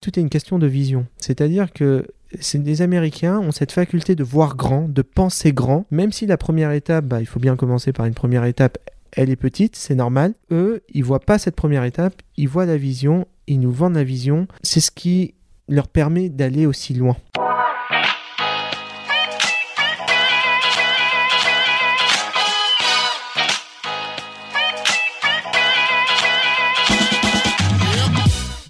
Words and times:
Tout 0.00 0.18
est 0.18 0.22
une 0.22 0.30
question 0.30 0.58
de 0.58 0.66
vision. 0.66 1.06
C'est-à-dire 1.18 1.72
que 1.72 2.06
les 2.54 2.82
Américains 2.82 3.38
ont 3.38 3.50
cette 3.50 3.72
faculté 3.72 4.14
de 4.14 4.22
voir 4.22 4.54
grand, 4.56 4.88
de 4.88 5.02
penser 5.02 5.52
grand, 5.52 5.86
même 5.90 6.12
si 6.12 6.26
la 6.26 6.36
première 6.36 6.70
étape, 6.70 7.06
bah, 7.06 7.20
il 7.20 7.26
faut 7.26 7.40
bien 7.40 7.56
commencer 7.56 7.92
par 7.92 8.06
une 8.06 8.14
première 8.14 8.44
étape, 8.44 8.78
elle 9.12 9.30
est 9.30 9.36
petite, 9.36 9.74
c'est 9.74 9.94
normal. 9.94 10.34
Eux, 10.52 10.82
ils 10.92 11.04
voient 11.04 11.20
pas 11.20 11.38
cette 11.38 11.56
première 11.56 11.84
étape, 11.84 12.22
ils 12.36 12.48
voient 12.48 12.66
la 12.66 12.76
vision, 12.76 13.26
ils 13.46 13.58
nous 13.58 13.72
vendent 13.72 13.94
la 13.94 14.04
vision. 14.04 14.46
C'est 14.62 14.80
ce 14.80 14.90
qui 14.90 15.34
leur 15.68 15.88
permet 15.88 16.28
d'aller 16.28 16.66
aussi 16.66 16.94
loin. 16.94 17.16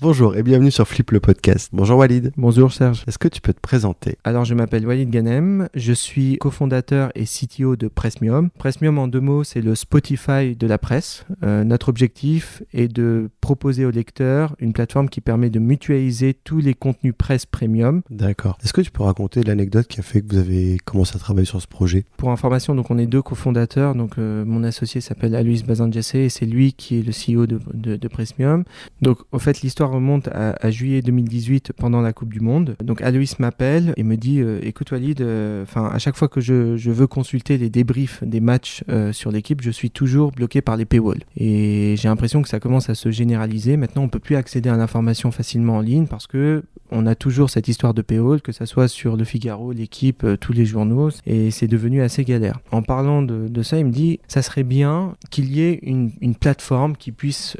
Bonjour 0.00 0.36
et 0.36 0.44
bienvenue 0.44 0.70
sur 0.70 0.86
Flip 0.86 1.10
le 1.10 1.18
podcast. 1.18 1.70
Bonjour 1.72 1.98
Walid. 1.98 2.30
Bonjour 2.36 2.72
Serge. 2.72 3.02
Est-ce 3.08 3.18
que 3.18 3.26
tu 3.26 3.40
peux 3.40 3.52
te 3.52 3.58
présenter? 3.60 4.16
Alors 4.22 4.44
je 4.44 4.54
m'appelle 4.54 4.86
Walid 4.86 5.10
Ganem, 5.10 5.68
je 5.74 5.92
suis 5.92 6.38
cofondateur 6.38 7.10
et 7.16 7.24
CTO 7.24 7.74
de 7.74 7.88
Pressmium. 7.88 8.50
Pressmium 8.50 8.96
en 9.00 9.08
deux 9.08 9.18
mots 9.20 9.42
c'est 9.42 9.60
le 9.60 9.74
Spotify 9.74 10.54
de 10.54 10.66
la 10.68 10.78
presse. 10.78 11.26
Euh, 11.42 11.64
notre 11.64 11.88
objectif 11.88 12.62
est 12.72 12.86
de 12.86 13.28
proposer 13.40 13.84
aux 13.84 13.90
lecteurs 13.90 14.54
une 14.60 14.72
plateforme 14.72 15.08
qui 15.08 15.20
permet 15.20 15.50
de 15.50 15.58
mutualiser 15.58 16.32
tous 16.32 16.58
les 16.58 16.74
contenus 16.74 17.14
presse 17.18 17.44
premium. 17.44 18.02
D'accord. 18.08 18.56
Est-ce 18.62 18.72
que 18.72 18.82
tu 18.82 18.92
peux 18.92 19.02
raconter 19.02 19.42
l'anecdote 19.42 19.88
qui 19.88 19.98
a 19.98 20.04
fait 20.04 20.22
que 20.22 20.32
vous 20.32 20.38
avez 20.38 20.78
commencé 20.84 21.16
à 21.16 21.18
travailler 21.18 21.46
sur 21.46 21.60
ce 21.60 21.66
projet? 21.66 22.04
Pour 22.18 22.30
information, 22.30 22.76
donc 22.76 22.92
on 22.92 22.98
est 22.98 23.06
deux 23.06 23.22
cofondateurs. 23.22 23.96
Donc 23.96 24.12
euh, 24.18 24.44
mon 24.44 24.62
associé 24.62 25.00
s'appelle 25.00 25.34
Alois 25.34 25.64
Bazanjesse 25.66 26.14
et 26.14 26.28
c'est 26.28 26.46
lui 26.46 26.72
qui 26.72 27.00
est 27.00 27.02
le 27.02 27.10
CEO 27.10 27.48
de, 27.48 27.58
de, 27.74 27.96
de 27.96 28.08
Pressmium. 28.08 28.62
Donc 29.02 29.18
au 29.32 29.40
fait 29.40 29.60
l'histoire 29.62 29.87
remonte 29.88 30.28
à, 30.28 30.70
juillet 30.70 31.02
2018 31.02 31.72
pendant 31.76 32.00
la 32.00 32.12
Coupe 32.12 32.32
du 32.32 32.40
Monde. 32.40 32.76
Donc 32.82 33.02
Alois 33.02 33.24
m'appelle 33.38 33.92
et 33.96 34.02
me 34.02 34.16
dit 34.16 34.40
euh, 34.40 34.60
écoute 34.62 34.90
Walid, 34.90 35.20
euh, 35.20 35.64
à 35.74 35.98
chaque 35.98 36.16
fois 36.16 36.28
que 36.28 36.40
je, 36.40 36.90
veux 36.90 37.06
consulter 37.06 37.58
les 37.58 37.70
débriefs 37.70 38.22
des 38.24 38.40
matchs 38.40 38.82
euh, 38.88 39.12
sur 39.12 39.30
l'équipe, 39.30 39.60
je 39.62 39.70
suis 39.70 39.90
toujours 39.90 40.32
bloqué 40.32 40.62
par 40.62 40.76
les 40.76 40.84
paywalls. 40.84 41.22
Et 41.36 41.94
j'ai 41.96 42.08
l'impression 42.08 42.42
que 42.42 42.48
ça 42.48 42.60
commence 42.60 42.88
à 42.90 42.94
se 42.94 43.10
généraliser. 43.10 43.76
Maintenant, 43.76 44.02
on 44.02 44.08
peut 44.08 44.18
plus 44.18 44.36
accéder 44.36 44.68
à 44.68 44.76
l'information 44.76 45.30
facilement 45.30 45.76
en 45.76 45.80
ligne 45.80 46.06
parce 46.06 46.26
que 46.26 46.62
on 46.90 47.06
a 47.06 47.14
toujours 47.14 47.50
cette 47.50 47.68
histoire 47.68 47.92
de 47.92 48.00
paywall, 48.00 48.40
que 48.40 48.52
ça 48.52 48.64
soit 48.64 48.88
sur 48.88 49.16
Le 49.16 49.24
Figaro, 49.24 49.72
l'équipe, 49.72 50.26
tous 50.40 50.54
les 50.54 50.64
journaux, 50.64 51.10
et 51.26 51.50
c'est 51.50 51.66
devenu 51.66 52.00
assez 52.00 52.24
galère. 52.24 52.60
En 52.72 52.80
parlant 52.80 53.20
de, 53.20 53.62
ça, 53.62 53.78
il 53.78 53.84
me 53.84 53.90
dit 53.90 54.20
ça 54.26 54.40
serait 54.40 54.62
bien 54.62 55.14
qu'il 55.30 55.52
y 55.52 55.60
ait 55.60 55.80
une, 55.82 56.10
plateforme 56.40 56.96
qui 56.96 57.12
puisse 57.12 57.58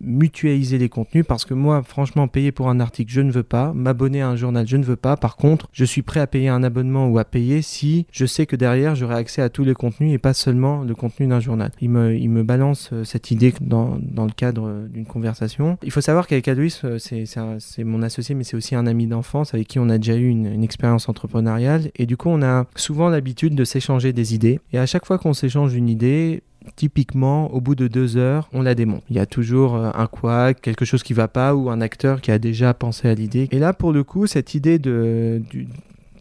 mutualiser 0.00 0.78
les 0.78 0.88
contenus 0.88 1.24
parce 1.26 1.44
que 1.44 1.47
moi, 1.54 1.82
franchement, 1.82 2.28
payer 2.28 2.52
pour 2.52 2.68
un 2.68 2.80
article, 2.80 3.12
je 3.12 3.20
ne 3.20 3.30
veux 3.30 3.42
pas. 3.42 3.72
M'abonner 3.74 4.22
à 4.22 4.28
un 4.28 4.36
journal, 4.36 4.66
je 4.66 4.76
ne 4.76 4.84
veux 4.84 4.96
pas. 4.96 5.16
Par 5.16 5.36
contre, 5.36 5.68
je 5.72 5.84
suis 5.84 6.02
prêt 6.02 6.20
à 6.20 6.26
payer 6.26 6.48
un 6.48 6.62
abonnement 6.62 7.08
ou 7.08 7.18
à 7.18 7.24
payer 7.24 7.62
si 7.62 8.06
je 8.12 8.26
sais 8.26 8.46
que 8.46 8.56
derrière, 8.56 8.94
j'aurai 8.94 9.16
accès 9.16 9.42
à 9.42 9.48
tous 9.48 9.64
les 9.64 9.74
contenus 9.74 10.12
et 10.12 10.18
pas 10.18 10.34
seulement 10.34 10.82
le 10.82 10.94
contenu 10.94 11.26
d'un 11.26 11.40
journal. 11.40 11.70
Il 11.80 11.90
me, 11.90 12.16
il 12.16 12.28
me 12.28 12.42
balance 12.42 12.90
euh, 12.92 13.04
cette 13.04 13.30
idée 13.30 13.54
dans, 13.60 13.98
dans 14.00 14.24
le 14.24 14.32
cadre 14.32 14.68
euh, 14.68 14.88
d'une 14.88 15.06
conversation. 15.06 15.78
Il 15.82 15.90
faut 15.90 16.00
savoir 16.00 16.26
qu'avec 16.26 16.48
Alois, 16.48 16.68
euh, 16.84 16.98
c'est 16.98 17.84
mon 17.84 18.02
associé, 18.02 18.34
mais 18.34 18.44
c'est 18.44 18.56
aussi 18.56 18.74
un 18.74 18.86
ami 18.86 19.06
d'enfance 19.06 19.54
avec 19.54 19.68
qui 19.68 19.78
on 19.78 19.88
a 19.88 19.98
déjà 19.98 20.16
eu 20.16 20.28
une 20.28 20.62
expérience 20.62 21.08
entrepreneuriale. 21.08 21.90
Et 21.96 22.06
du 22.06 22.16
coup, 22.16 22.28
on 22.28 22.42
a 22.42 22.66
souvent 22.76 23.08
l'habitude 23.08 23.54
de 23.54 23.64
s'échanger 23.64 24.12
des 24.12 24.34
idées. 24.34 24.60
Et 24.72 24.78
à 24.78 24.86
chaque 24.86 25.06
fois 25.06 25.18
qu'on 25.18 25.34
s'échange 25.34 25.74
une 25.74 25.88
idée, 25.88 26.42
typiquement, 26.76 27.52
au 27.52 27.60
bout 27.60 27.74
de 27.74 27.88
deux 27.88 28.16
heures, 28.16 28.48
on 28.52 28.62
la 28.62 28.74
démonte. 28.74 29.02
Il 29.10 29.16
y 29.16 29.20
a 29.20 29.26
toujours 29.26 29.76
euh, 29.76 29.90
un 29.94 30.06
quoi, 30.06 30.54
quelque 30.54 30.84
chose 30.84 31.02
qui 31.02 31.12
va 31.12 31.28
pas 31.28 31.54
ou 31.54 31.70
un 31.70 31.80
acteur 31.80 32.20
qui 32.20 32.30
a 32.30 32.38
déjà 32.38 32.74
pensé 32.74 33.08
à 33.08 33.14
l'idée. 33.14 33.48
Et 33.50 33.58
là, 33.58 33.72
pour 33.72 33.92
le 33.92 34.04
coup, 34.04 34.26
cette 34.26 34.54
idée 34.54 34.78
de, 34.78 35.42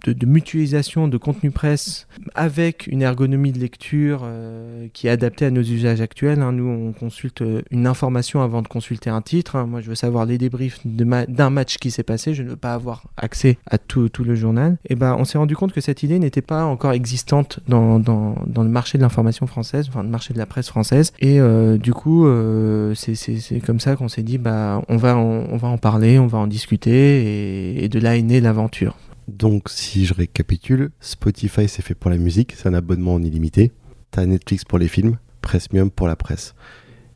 de, 0.09 0.25
mutualisation 0.25 1.07
de 1.07 1.17
contenu 1.17 1.51
presse 1.51 2.07
avec 2.35 2.87
une 2.87 3.01
ergonomie 3.01 3.51
de 3.51 3.59
lecture 3.59 4.21
euh, 4.23 4.87
qui 4.93 5.07
est 5.07 5.09
adaptée 5.09 5.45
à 5.45 5.51
nos 5.51 5.61
usages 5.61 6.01
actuels. 6.01 6.41
Hein. 6.41 6.51
Nous, 6.51 6.67
on 6.67 6.91
consulte 6.93 7.41
euh, 7.41 7.61
une 7.71 7.87
information 7.87 8.41
avant 8.41 8.61
de 8.61 8.67
consulter 8.67 9.09
un 9.09 9.21
titre. 9.21 9.55
Hein. 9.55 9.65
Moi, 9.65 9.81
je 9.81 9.89
veux 9.89 9.95
savoir 9.95 10.25
les 10.25 10.37
débriefs 10.37 10.79
d'un 10.85 11.49
match 11.49 11.77
qui 11.77 11.91
s'est 11.91 12.03
passé. 12.03 12.33
Je 12.33 12.43
ne 12.43 12.49
veux 12.49 12.55
pas 12.55 12.73
avoir 12.73 13.03
accès 13.17 13.57
à 13.69 13.77
tout, 13.77 14.09
le 14.23 14.35
journal. 14.35 14.77
Et 14.89 14.95
ben, 14.95 15.15
on 15.17 15.25
s'est 15.25 15.37
rendu 15.37 15.55
compte 15.55 15.73
que 15.73 15.81
cette 15.81 16.03
idée 16.03 16.19
n'était 16.19 16.41
pas 16.41 16.65
encore 16.65 16.91
existante 16.91 17.59
dans, 17.67 17.97
le 17.97 18.69
marché 18.69 18.97
de 18.97 19.03
l'information 19.03 19.47
française, 19.47 19.87
enfin 19.89 20.03
le 20.03 20.09
marché 20.09 20.33
de 20.33 20.39
la 20.39 20.45
presse 20.45 20.67
française. 20.67 21.13
Et 21.19 21.39
euh, 21.39 21.77
du 21.77 21.93
coup, 21.93 22.27
c'est 22.95 23.61
comme 23.65 23.79
ça 23.79 23.95
qu'on 23.95 24.07
s'est 24.07 24.23
dit, 24.23 24.37
bah, 24.37 24.81
on 24.89 24.97
va, 24.97 25.15
en 25.15 25.77
parler, 25.77 26.19
on 26.19 26.27
va 26.27 26.39
en 26.39 26.47
discuter, 26.47 27.83
et 27.83 27.89
de 27.89 27.99
là 27.99 28.17
est 28.17 28.21
née 28.21 28.41
l'aventure. 28.41 28.97
Donc, 29.27 29.69
si 29.69 30.05
je 30.05 30.13
récapitule, 30.13 30.91
Spotify 31.01 31.67
c'est 31.67 31.81
fait 31.81 31.95
pour 31.95 32.09
la 32.09 32.17
musique, 32.17 32.53
c'est 32.55 32.67
un 32.67 32.73
abonnement 32.73 33.15
en 33.15 33.23
illimité. 33.23 33.71
T'as 34.11 34.25
Netflix 34.25 34.63
pour 34.63 34.79
les 34.79 34.87
films, 34.87 35.17
Premium 35.41 35.91
pour 35.91 36.07
la 36.07 36.15
presse. 36.15 36.55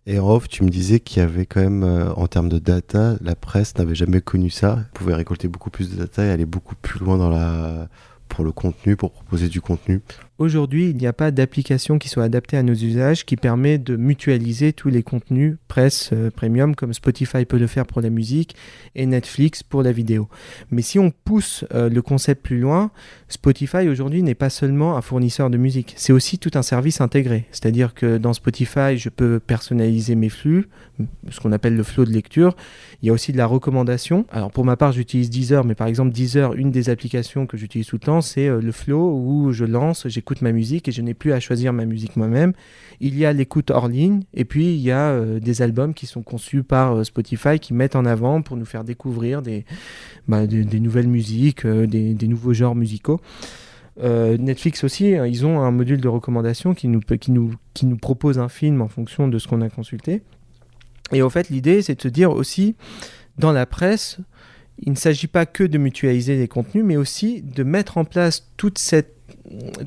Et 0.05 0.19
en 0.19 0.29
off, 0.29 0.49
tu 0.49 0.63
me 0.63 0.69
disais 0.69 0.99
qu'il 0.99 1.22
y 1.22 1.23
avait 1.23 1.45
quand 1.45 1.61
même, 1.61 1.83
euh, 1.83 2.11
en 2.16 2.27
termes 2.27 2.49
de 2.49 2.59
data, 2.59 3.16
la 3.22 3.35
presse 3.35 3.77
n'avait 3.77 3.95
jamais 3.95 4.19
connu 4.19 4.49
ça. 4.49 4.77
Elle 4.79 4.91
pouvait 4.94 5.13
récolter 5.13 5.47
beaucoup 5.47 5.69
plus 5.69 5.89
de 5.91 5.95
data 5.95 6.25
et 6.25 6.29
aller 6.29 6.45
beaucoup 6.45 6.75
plus 6.75 6.99
loin 6.99 7.88
pour 8.28 8.43
le 8.43 8.51
contenu, 8.51 8.95
pour 8.95 9.11
proposer 9.11 9.47
du 9.47 9.61
contenu. 9.61 10.01
Aujourd'hui, 10.41 10.90
il 10.90 10.97
n'y 10.97 11.06
a 11.06 11.13
pas 11.13 11.29
d'application 11.29 12.00
qui 12.00 12.09
soit 12.09 12.24
adaptée 12.24 12.57
à 12.57 12.63
nos 12.63 12.74
usages 12.74 13.28
qui 13.28 13.35
permet 13.35 13.78
de 13.78 13.96
mutualiser 13.96 14.74
tous 14.74 14.90
les 14.90 15.03
contenus 15.03 15.57
presse 15.68 16.09
euh, 16.13 16.31
premium 16.31 16.74
comme 16.74 16.94
Spotify 16.94 17.46
peut 17.46 17.59
le 17.59 17.68
faire 17.68 17.85
pour 17.85 18.02
la 18.02 18.09
musique 18.09 18.56
et 18.96 19.06
Netflix 19.06 19.62
pour 19.62 19.84
la 19.84 19.91
vidéo. 19.91 20.29
Mais 20.72 20.81
si 20.81 20.97
on 20.97 21.12
pousse 21.12 21.63
euh, 21.75 21.90
le 21.90 22.02
concept 22.02 22.41
plus 22.44 22.59
loin, 22.59 22.90
Spotify 23.28 23.88
aujourd'hui 23.88 24.24
n'est 24.24 24.34
pas 24.34 24.50
seulement 24.50 24.97
un 24.97 25.02
fournisseur 25.02 25.52
de 25.52 25.57
musique, 25.57 25.94
c'est 25.96 26.12
aussi 26.12 26.40
tout 26.40 26.50
un 26.56 26.63
service 26.63 27.02
intégré. 27.02 27.46
C'est-à-dire 27.52 27.94
que 27.94 28.18
dans 28.18 28.34
Spotify, 28.34 28.97
je 28.97 29.09
peux 29.09 29.40
personnaliser 29.40 30.16
mes 30.16 30.29
flux, 30.29 30.69
ce 31.29 31.40
qu'on 31.40 31.52
appelle 31.52 31.75
le 31.75 31.84
flow 31.84 32.03
de 32.03 32.12
lecture. 32.12 32.56
Il 33.03 33.06
y 33.06 33.09
a 33.12 33.13
aussi 33.13 33.31
de 33.31 33.38
la 33.38 33.46
recommandation. 33.46 34.25
Alors 34.31 34.50
pour 34.50 34.66
ma 34.66 34.75
part, 34.75 34.91
j'utilise 34.91 35.29
Deezer, 35.29 35.66
mais 35.66 35.75
par 35.75 35.85
exemple 35.85 36.12
Deezer, 36.12 36.56
une 36.56 36.72
des 36.72 36.90
applications 36.90 37.46
que 37.46 37.58
j'utilise 37.58 37.85
tout 37.85 37.97
le 37.97 38.06
temps, 38.06 38.22
c'est 38.22 38.47
euh, 38.47 38.59
le 38.59 38.72
flow 38.72 39.16
où 39.23 39.52
je 39.52 39.66
lance, 39.66 40.08
j'écoute 40.08 40.30
ma 40.41 40.53
musique 40.53 40.87
et 40.87 40.91
je 40.91 41.01
n'ai 41.01 41.13
plus 41.13 41.33
à 41.33 41.39
choisir 41.41 41.73
ma 41.73 41.85
musique 41.85 42.15
moi-même. 42.15 42.53
Il 43.01 43.17
y 43.17 43.25
a 43.25 43.33
l'écoute 43.33 43.71
hors 43.71 43.89
ligne 43.89 44.21
et 44.33 44.45
puis 44.45 44.73
il 44.73 44.79
y 44.79 44.91
a 44.91 45.09
euh, 45.09 45.39
des 45.39 45.61
albums 45.61 45.93
qui 45.93 46.05
sont 46.05 46.21
conçus 46.21 46.63
par 46.63 46.95
euh, 46.95 47.03
Spotify 47.03 47.59
qui 47.59 47.73
mettent 47.73 47.97
en 47.97 48.05
avant 48.05 48.41
pour 48.41 48.55
nous 48.55 48.65
faire 48.65 48.85
découvrir 48.85 49.41
des, 49.41 49.65
bah, 50.27 50.47
des, 50.47 50.79
nouvelles 50.79 51.07
musiques, 51.07 51.65
euh, 51.65 51.85
des, 51.85 52.27
nouveaux 52.27 52.53
genres 52.53 52.75
musicaux. 52.75 53.19
Netflix 54.01 54.83
aussi, 54.83 55.15
hein, 55.15 55.27
ils 55.27 55.45
ont 55.45 55.59
un 55.59 55.69
module 55.69 55.99
de 56.01 56.07
recommandation 56.07 56.73
qui 56.73 56.87
nous, 56.87 57.01
qui, 57.01 57.31
nous, 57.31 57.53
qui 57.73 57.85
nous 57.85 57.97
propose 57.97 58.39
un 58.39 58.49
film 58.49 58.81
en 58.81 58.87
fonction 58.87 59.27
de 59.27 59.37
ce 59.37 59.47
qu'on 59.47 59.61
a 59.61 59.69
consulté. 59.69 60.23
Et 61.11 61.21
en 61.21 61.29
fait, 61.29 61.49
l'idée, 61.49 61.81
c'est 61.81 61.95
de 61.95 62.01
se 62.01 62.07
dire 62.07 62.31
aussi, 62.31 62.75
dans 63.37 63.51
la 63.51 63.65
presse, 63.65 64.19
il 64.79 64.91
ne 64.91 64.97
s'agit 64.97 65.27
pas 65.27 65.45
que 65.45 65.63
de 65.63 65.77
mutualiser 65.77 66.37
les 66.37 66.47
contenus, 66.47 66.83
mais 66.83 66.97
aussi 66.97 67.41
de 67.41 67.63
mettre 67.63 67.97
en 67.97 68.05
place 68.05 68.49
toute 68.57 68.77
cette 68.77 69.20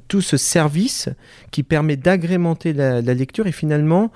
tout 0.09 0.21
ce 0.21 0.37
service 0.37 1.09
qui 1.51 1.63
permet 1.63 1.97
d'agrémenter 1.97 2.73
la, 2.73 3.01
lecture 3.01 3.47
et 3.47 3.53
finalement 3.53 4.11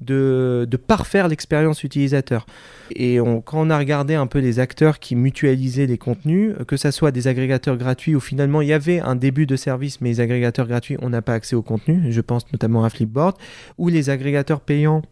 de, 0.00 0.66
parfaire 0.86 1.28
l'expérience 1.28 1.84
utilisateur. 1.84 2.46
Et 2.94 3.18
quand 3.44 3.60
on 3.60 3.70
a 3.70 3.78
regardé 3.78 4.14
un 4.14 4.26
peu 4.26 4.38
les 4.38 4.58
acteurs 4.58 4.98
qui 4.98 5.14
mutualisaient 5.14 5.86
les 5.86 5.98
contenus, 5.98 6.54
que 6.66 6.76
ce 6.76 6.90
soit 6.90 7.10
des 7.10 7.28
agrégateurs 7.28 7.76
gratuits 7.76 8.14
où 8.14 8.20
finalement 8.20 8.62
il 8.62 8.68
y 8.68 8.72
avait 8.72 9.00
un 9.00 9.16
début 9.16 9.46
de 9.46 9.56
service, 9.56 10.00
mais 10.00 10.10
les 10.10 10.20
agrégateurs 10.20 10.66
gratuits, 10.66 10.96
on 11.00 11.10
n'a 11.10 11.22
pas 11.22 11.34
accès 11.34 11.54
au 11.56 11.62
contenu, 11.62 12.12
je 12.12 12.20
pense 12.20 12.50
notamment 12.52 12.84
à 12.84 12.90
Flipboard, 12.90 13.36
ou 13.78 13.88
les 13.88 14.10
agrégateurs 14.10 14.60
payants 14.60 15.02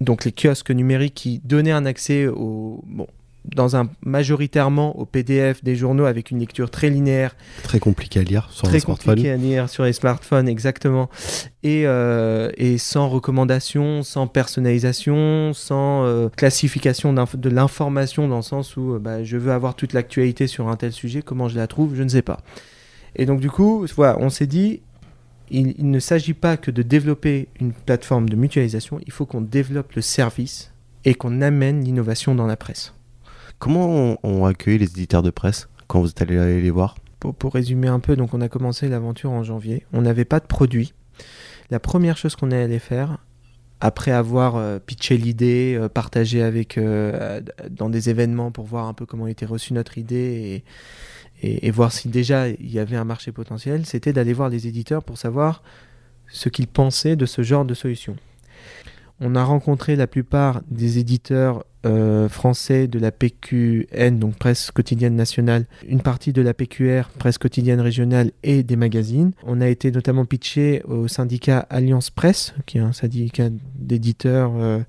donc 0.00 0.24
les 0.24 0.32
kiosques 0.32 0.70
numériques 0.70 1.14
qui 1.14 1.40
donnaient 1.44 1.72
un 1.72 1.86
accès 1.86 2.26
au, 2.26 2.84
bon, 2.86 3.06
dans 3.44 3.76
un 3.76 3.88
majoritairement 4.04 4.98
au 4.98 5.06
PDF 5.06 5.64
des 5.64 5.74
journaux 5.74 6.04
avec 6.04 6.30
une 6.30 6.38
lecture 6.38 6.70
très 6.70 6.90
linéaire. 6.90 7.36
Très 7.62 7.78
compliqué 7.78 8.20
à 8.20 8.22
lire 8.22 8.48
sur 8.50 8.68
les 8.70 8.80
smartphones. 8.80 9.14
Très 9.14 9.14
compliqué 9.14 9.30
à 9.30 9.36
lire 9.36 9.68
sur 9.68 9.84
les 9.84 9.92
smartphones, 9.92 10.48
exactement. 10.48 11.08
Et, 11.62 11.86
euh, 11.86 12.50
et 12.56 12.78
sans 12.78 13.08
recommandation, 13.08 14.02
sans 14.02 14.26
personnalisation, 14.26 15.52
sans 15.54 16.04
euh, 16.04 16.28
classification 16.28 17.12
de 17.12 17.48
l'information 17.48 18.28
dans 18.28 18.36
le 18.36 18.42
sens 18.42 18.76
où 18.76 18.94
euh, 18.94 18.98
bah, 18.98 19.24
je 19.24 19.36
veux 19.36 19.52
avoir 19.52 19.74
toute 19.74 19.92
l'actualité 19.92 20.46
sur 20.46 20.68
un 20.68 20.76
tel 20.76 20.92
sujet, 20.92 21.22
comment 21.22 21.48
je 21.48 21.56
la 21.56 21.66
trouve, 21.66 21.94
je 21.94 22.02
ne 22.02 22.08
sais 22.08 22.22
pas. 22.22 22.40
Et 23.16 23.24
donc 23.24 23.40
du 23.40 23.50
coup, 23.50 23.86
voilà, 23.96 24.18
on 24.20 24.28
s'est 24.28 24.46
dit, 24.46 24.82
il, 25.50 25.74
il 25.78 25.90
ne 25.90 26.00
s'agit 26.00 26.34
pas 26.34 26.56
que 26.56 26.70
de 26.70 26.82
développer 26.82 27.48
une 27.60 27.72
plateforme 27.72 28.28
de 28.28 28.36
mutualisation, 28.36 29.00
il 29.06 29.12
faut 29.12 29.24
qu'on 29.24 29.40
développe 29.40 29.92
le 29.94 30.02
service 30.02 30.72
et 31.04 31.14
qu'on 31.14 31.40
amène 31.40 31.82
l'innovation 31.82 32.34
dans 32.34 32.46
la 32.46 32.56
presse. 32.56 32.92
Comment 33.58 34.18
ont 34.22 34.44
accueilli 34.44 34.78
les 34.78 34.86
éditeurs 34.86 35.22
de 35.22 35.30
presse 35.30 35.68
quand 35.86 36.00
vous 36.00 36.10
êtes 36.10 36.22
allé 36.22 36.60
les 36.60 36.70
voir? 36.70 36.96
Pour, 37.18 37.34
pour, 37.34 37.54
résumer 37.54 37.88
un 37.88 37.98
peu, 37.98 38.14
donc 38.14 38.32
on 38.34 38.40
a 38.40 38.48
commencé 38.48 38.88
l'aventure 38.88 39.32
en 39.32 39.42
janvier. 39.42 39.84
On 39.92 40.02
n'avait 40.02 40.24
pas 40.24 40.38
de 40.38 40.46
produit. 40.46 40.94
La 41.70 41.80
première 41.80 42.16
chose 42.16 42.36
qu'on 42.36 42.52
est 42.52 42.62
allé 42.62 42.78
faire, 42.78 43.18
après 43.80 44.10
avoir 44.10 44.80
pitché 44.80 45.16
l'idée, 45.16 45.78
partagé 45.94 46.42
avec 46.42 46.78
dans 47.70 47.90
des 47.90 48.10
événements 48.10 48.50
pour 48.50 48.64
voir 48.64 48.86
un 48.86 48.94
peu 48.94 49.06
comment 49.06 49.26
était 49.26 49.46
reçue 49.46 49.72
notre 49.72 49.98
idée 49.98 50.64
et, 51.42 51.70
voir 51.70 51.92
si 51.92 52.08
déjà 52.08 52.48
il 52.48 52.70
y 52.70 52.80
avait 52.80 52.96
un 52.96 53.04
marché 53.04 53.30
potentiel, 53.30 53.86
c'était 53.86 54.12
d'aller 54.12 54.32
voir 54.32 54.48
les 54.48 54.66
éditeurs 54.66 55.04
pour 55.04 55.16
savoir 55.16 55.62
ce 56.26 56.48
qu'ils 56.48 56.66
pensaient 56.66 57.14
de 57.14 57.26
ce 57.26 57.42
genre 57.42 57.64
de 57.64 57.74
solution. 57.74 58.16
On 59.20 59.36
a 59.36 59.44
rencontré 59.44 59.94
la 59.94 60.06
plupart 60.06 60.62
des 60.68 60.98
éditeurs 60.98 61.64
euh, 61.86 62.28
français 62.28 62.88
de 62.88 62.98
la 62.98 63.12
PQN, 63.12 64.18
donc 64.18 64.36
presse 64.36 64.70
quotidienne 64.70 65.14
nationale, 65.14 65.66
une 65.86 66.00
partie 66.00 66.32
de 66.32 66.42
la 66.42 66.52
PQR, 66.54 67.08
presse 67.18 67.38
quotidienne 67.38 67.80
régionale 67.80 68.32
et 68.42 68.62
des 68.62 68.76
magazines. 68.76 69.32
On 69.44 69.60
a 69.60 69.68
été 69.68 69.90
notamment 69.90 70.24
pitché 70.24 70.82
au 70.88 71.08
syndicat 71.08 71.60
Alliance 71.70 72.10
Presse, 72.10 72.54
qui 72.66 72.78
est 72.78 72.80
un 72.82 72.92
syndicat 72.92 73.48
d'éditeurs 73.76 74.52
euh, 74.56 74.80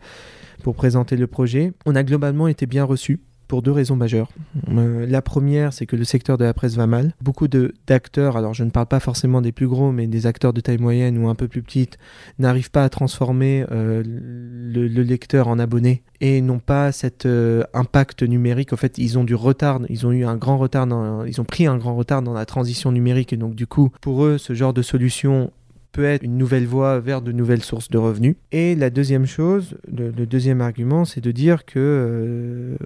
pour 0.63 0.75
présenter 0.75 1.15
le 1.15 1.27
projet. 1.27 1.73
On 1.85 1.95
a 1.95 2.03
globalement 2.03 2.47
été 2.47 2.65
bien 2.65 2.83
reçus 2.83 3.19
pour 3.49 3.63
deux 3.63 3.71
raisons 3.71 3.97
majeures. 3.97 4.29
Euh, 4.69 5.05
la 5.07 5.21
première, 5.21 5.73
c'est 5.73 5.87
que 5.87 5.95
le 5.95 6.05
secteur 6.05 6.37
de 6.37 6.45
la 6.45 6.53
presse 6.53 6.75
va 6.75 6.85
mal. 6.87 7.13
Beaucoup 7.19 7.47
d'acteurs, 7.47 8.37
alors 8.37 8.53
je 8.53 8.63
ne 8.63 8.69
parle 8.69 8.85
pas 8.85 8.99
forcément 8.99 9.41
des 9.41 9.51
plus 9.51 9.67
gros, 9.67 9.91
mais 9.91 10.05
des 10.05 10.27
acteurs 10.27 10.53
de 10.53 10.61
taille 10.61 10.77
moyenne 10.77 11.17
ou 11.17 11.27
un 11.27 11.35
peu 11.35 11.47
plus 11.47 11.63
petite, 11.63 11.97
n'arrivent 12.37 12.69
pas 12.69 12.83
à 12.83 12.89
transformer 12.89 13.65
euh, 13.71 14.03
le, 14.05 14.87
lecteur 15.01 15.47
en 15.47 15.57
abonné 15.57 16.03
et 16.21 16.41
n'ont 16.41 16.59
pas 16.59 16.91
cet 16.91 17.25
euh, 17.25 17.63
impact 17.73 18.21
numérique. 18.21 18.71
En 18.71 18.77
fait, 18.77 18.99
ils 18.99 19.17
ont 19.17 19.23
du 19.23 19.33
retard, 19.33 19.81
ils 19.89 20.05
ont 20.05 20.11
eu 20.11 20.25
un 20.25 20.37
grand 20.37 20.59
retard, 20.59 20.87
ils 21.25 21.41
ont 21.41 21.45
pris 21.45 21.65
un 21.65 21.77
grand 21.77 21.95
retard 21.95 22.21
dans 22.21 22.33
la 22.33 22.45
transition 22.45 22.91
numérique 22.91 23.33
et 23.33 23.37
donc 23.37 23.55
du 23.55 23.65
coup, 23.65 23.89
pour 23.99 24.25
eux, 24.25 24.37
ce 24.37 24.53
genre 24.53 24.73
de 24.73 24.83
solution 24.83 25.51
peut 25.91 26.05
être 26.05 26.21
une 26.21 26.37
nouvelle 26.37 26.67
voie 26.67 26.99
vers 26.99 27.23
de 27.23 27.31
nouvelles 27.31 27.63
sources 27.63 27.89
de 27.89 27.97
revenus. 27.97 28.35
Et 28.51 28.75
la 28.75 28.91
deuxième 28.91 29.25
chose, 29.25 29.75
le, 29.91 30.11
deuxième 30.11 30.61
argument, 30.61 31.03
c'est 31.03 31.21
de 31.21 31.31
dire 31.31 31.65
que 31.65 32.77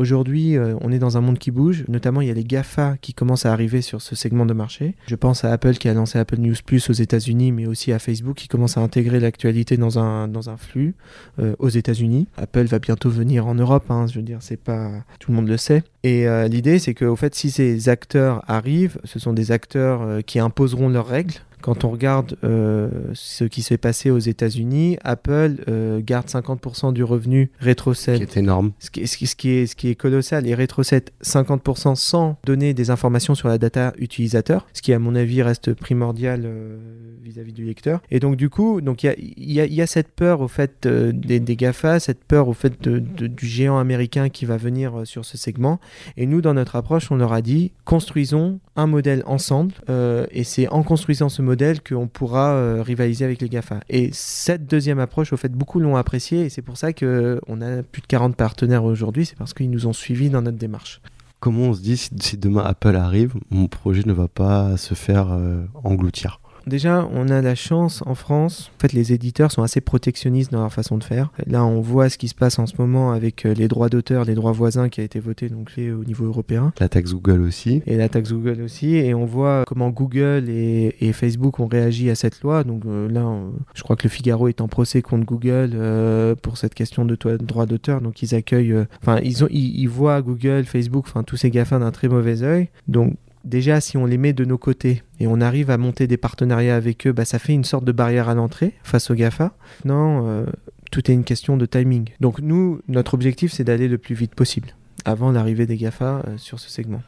Aujourd'hui, 0.00 0.56
euh, 0.56 0.76
on 0.80 0.92
est 0.92 0.98
dans 0.98 1.18
un 1.18 1.20
monde 1.20 1.38
qui 1.38 1.50
bouge. 1.50 1.84
Notamment, 1.86 2.22
il 2.22 2.28
y 2.28 2.30
a 2.30 2.34
les 2.34 2.42
GAFA 2.42 2.96
qui 3.02 3.12
commencent 3.12 3.44
à 3.44 3.52
arriver 3.52 3.82
sur 3.82 4.00
ce 4.00 4.16
segment 4.16 4.46
de 4.46 4.54
marché. 4.54 4.94
Je 5.06 5.14
pense 5.14 5.44
à 5.44 5.52
Apple 5.52 5.74
qui 5.74 5.90
a 5.90 5.92
lancé 5.92 6.18
Apple 6.18 6.38
News 6.38 6.54
Plus 6.64 6.88
aux 6.88 6.94
États-Unis, 6.94 7.52
mais 7.52 7.66
aussi 7.66 7.92
à 7.92 7.98
Facebook 7.98 8.38
qui 8.38 8.48
commence 8.48 8.78
à 8.78 8.80
intégrer 8.80 9.20
l'actualité 9.20 9.76
dans 9.76 9.98
un, 9.98 10.26
dans 10.26 10.48
un 10.48 10.56
flux 10.56 10.94
euh, 11.38 11.54
aux 11.58 11.68
États-Unis. 11.68 12.28
Apple 12.38 12.64
va 12.64 12.78
bientôt 12.78 13.10
venir 13.10 13.46
en 13.46 13.54
Europe. 13.54 13.90
Hein, 13.90 14.06
je 14.06 14.14
veux 14.14 14.24
dire, 14.24 14.38
c'est 14.40 14.56
pas 14.56 14.90
tout 15.18 15.32
le 15.32 15.36
monde 15.36 15.48
le 15.48 15.58
sait. 15.58 15.82
Et 16.02 16.26
euh, 16.26 16.48
l'idée, 16.48 16.78
c'est 16.78 16.94
qu'au 16.94 17.14
fait, 17.14 17.34
si 17.34 17.50
ces 17.50 17.90
acteurs 17.90 18.42
arrivent, 18.48 18.98
ce 19.04 19.18
sont 19.18 19.34
des 19.34 19.52
acteurs 19.52 20.24
qui 20.24 20.38
imposeront 20.38 20.88
leurs 20.88 21.08
règles 21.08 21.34
quand 21.60 21.84
on 21.84 21.90
regarde 21.90 22.36
euh, 22.44 22.88
ce 23.12 23.44
qui 23.44 23.62
s'est 23.62 23.78
passé 23.78 24.10
aux 24.10 24.18
États-Unis, 24.18 24.98
Apple 25.02 25.64
euh, 25.68 26.00
garde 26.02 26.26
50% 26.26 26.92
du 26.92 27.04
revenu 27.04 27.50
rétrocède. 27.58 28.20
Ce 28.20 28.24
qui 28.24 28.38
est 28.38 28.40
énorme. 28.40 28.72
Ce 28.78 28.90
qui, 28.90 29.00
est, 29.02 29.66
ce 29.66 29.76
qui 29.76 29.88
est 29.88 29.94
colossal. 29.94 30.46
Et 30.46 30.54
rétrocède 30.54 31.10
50% 31.22 31.94
sans 31.94 32.36
donner 32.44 32.74
des 32.74 32.90
informations 32.90 33.34
sur 33.34 33.48
la 33.48 33.58
data 33.58 33.92
utilisateur, 33.98 34.66
ce 34.72 34.82
qui, 34.82 34.92
à 34.92 34.98
mon 34.98 35.14
avis, 35.14 35.42
reste 35.42 35.74
primordial 35.74 36.42
euh, 36.44 36.78
vis-à-vis 37.22 37.52
du 37.52 37.64
lecteur. 37.64 38.00
Et 38.10 38.20
donc, 38.20 38.36
du 38.36 38.48
coup, 38.48 38.80
il 38.80 39.52
y 39.52 39.82
a, 39.82 39.86
cette 39.86 40.12
peur 40.12 40.40
au 40.40 40.48
fait 40.48 40.86
des, 40.86 41.40
des, 41.40 41.56
GAFA, 41.56 42.00
cette 42.00 42.24
peur 42.24 42.48
au 42.48 42.52
fait 42.52 42.80
du 42.88 43.46
géant 43.46 43.78
américain 43.78 44.28
qui 44.28 44.44
va 44.44 44.56
venir 44.56 45.02
sur 45.04 45.24
ce 45.24 45.36
segment. 45.36 45.80
Et 46.16 46.26
nous, 46.26 46.40
dans 46.40 46.54
notre 46.54 46.76
approche, 46.76 47.10
on 47.10 47.16
leur 47.16 47.32
a 47.32 47.42
dit 47.42 47.72
construisons 47.84 48.60
un 48.76 48.86
modèle 48.86 49.22
ensemble. 49.26 49.74
et 49.88 50.44
c'est 50.44 50.68
en 50.68 50.82
construisant 50.82 51.28
ce 51.28 51.42
modèle 51.42 51.82
qu'on 51.82 52.08
pourra 52.08 52.52
euh, 52.52 52.82
rivaliser 52.82 53.24
avec 53.24 53.40
les 53.40 53.48
GAFA. 53.48 53.80
Et 53.88 54.10
cette 54.12 54.66
deuxième 54.66 54.98
approche, 54.98 55.32
au 55.32 55.36
fait, 55.36 55.52
beaucoup 55.52 55.80
l'ont 55.80 55.96
appréciée 55.96 56.42
et 56.42 56.48
c'est 56.48 56.62
pour 56.62 56.76
ça 56.76 56.92
qu'on 56.92 57.60
a 57.60 57.82
plus 57.82 58.02
de 58.02 58.06
40 58.06 58.36
partenaires 58.36 58.84
aujourd'hui, 58.84 59.26
c'est 59.26 59.36
parce 59.36 59.54
qu'ils 59.54 59.70
nous 59.70 59.86
ont 59.86 59.92
suivis 59.92 60.30
dans 60.30 60.42
notre 60.42 60.58
démarche. 60.58 61.00
Comment 61.40 61.68
on 61.68 61.74
se 61.74 61.80
dit 61.80 61.96
si, 61.96 62.36
demain 62.36 62.62
Apple 62.64 62.96
arrive, 62.96 63.34
mon 63.50 63.66
projet 63.66 64.02
ne 64.04 64.12
va 64.12 64.28
pas 64.28 64.76
se 64.76 64.94
faire 64.94 65.32
euh, 65.32 65.64
engloutir? 65.84 66.39
Déjà, 66.66 67.08
on 67.12 67.28
a 67.28 67.40
la 67.42 67.54
chance 67.54 68.02
en 68.06 68.14
France. 68.14 68.70
En 68.76 68.80
fait, 68.80 68.92
les 68.92 69.12
éditeurs 69.12 69.52
sont 69.52 69.62
assez 69.62 69.80
protectionnistes 69.80 70.52
dans 70.52 70.60
leur 70.60 70.72
façon 70.72 70.98
de 70.98 71.04
faire. 71.04 71.30
Là, 71.46 71.64
on 71.64 71.80
voit 71.80 72.08
ce 72.08 72.18
qui 72.18 72.28
se 72.28 72.34
passe 72.34 72.58
en 72.58 72.66
ce 72.66 72.74
moment 72.78 73.12
avec 73.12 73.46
euh, 73.46 73.54
les 73.54 73.68
droits 73.68 73.88
d'auteur, 73.88 74.24
les 74.24 74.34
droits 74.34 74.52
voisins 74.52 74.88
qui 74.88 75.00
a 75.00 75.04
été 75.04 75.20
voté 75.20 75.48
donc 75.48 75.72
au 75.78 76.04
niveau 76.04 76.26
européen. 76.26 76.72
La 76.78 76.88
taxe 76.88 77.12
Google 77.12 77.42
aussi. 77.42 77.82
Et 77.86 77.96
la 77.96 78.08
taxe 78.08 78.32
Google 78.32 78.62
aussi. 78.62 78.96
Et 78.96 79.14
on 79.14 79.24
voit 79.24 79.64
comment 79.66 79.90
Google 79.90 80.48
et, 80.48 81.10
Facebook 81.12 81.58
ont 81.58 81.66
réagi 81.66 82.08
à 82.08 82.14
cette 82.14 82.40
loi. 82.42 82.62
Donc 82.62 82.84
euh, 82.86 83.08
là, 83.08 83.26
je 83.74 83.82
crois 83.82 83.96
que 83.96 84.04
le 84.04 84.10
Figaro 84.10 84.48
est 84.48 84.60
en 84.60 84.68
procès 84.68 85.02
contre 85.02 85.26
Google 85.26 85.72
euh, 85.74 86.34
pour 86.36 86.56
cette 86.56 86.74
question 86.74 87.04
de 87.04 87.16
droits 87.38 87.66
d'auteur. 87.66 88.00
Donc 88.00 88.22
ils 88.22 88.34
accueillent, 88.34 88.86
enfin 89.02 89.18
ils 89.22 89.44
ont, 89.44 89.48
ils, 89.50 89.88
voient 89.88 90.22
Google, 90.22 90.64
Facebook, 90.64 91.06
enfin 91.08 91.24
tous 91.24 91.36
ces 91.36 91.50
GAFA 91.50 91.78
d'un 91.78 91.90
très 91.90 92.08
mauvais 92.08 92.42
œil. 92.42 92.68
Donc 92.86 93.16
déjà, 93.44 93.80
si 93.80 93.96
on 93.96 94.06
les 94.06 94.18
met 94.18 94.32
de 94.32 94.44
nos 94.44 94.58
côtés 94.58 95.02
et 95.18 95.26
on 95.26 95.40
arrive 95.40 95.70
à 95.70 95.78
monter 95.78 96.06
des 96.06 96.16
partenariats 96.16 96.76
avec 96.76 97.06
eux, 97.06 97.12
bah, 97.12 97.24
ça 97.24 97.38
fait 97.38 97.52
une 97.52 97.64
sorte 97.64 97.84
de 97.84 97.92
barrière 97.92 98.28
à 98.28 98.34
l'entrée 98.34 98.74
face 98.82 99.10
aux 99.10 99.14
GAFA. 99.14 99.52
Non, 99.84 100.26
euh, 100.26 100.46
tout 100.90 101.10
est 101.10 101.14
une 101.14 101.24
question 101.24 101.56
de 101.56 101.66
timing. 101.66 102.10
Donc 102.20 102.40
nous, 102.40 102.80
notre 102.88 103.14
objectif, 103.14 103.52
c'est 103.52 103.64
d'aller 103.64 103.88
le 103.88 103.98
plus 103.98 104.14
vite 104.14 104.34
possible 104.34 104.74
avant 105.04 105.32
l'arrivée 105.32 105.66
des 105.66 105.76
GAFA 105.76 106.22
euh, 106.26 106.36
sur 106.36 106.60
ce 106.60 106.70
segment. 106.70 107.02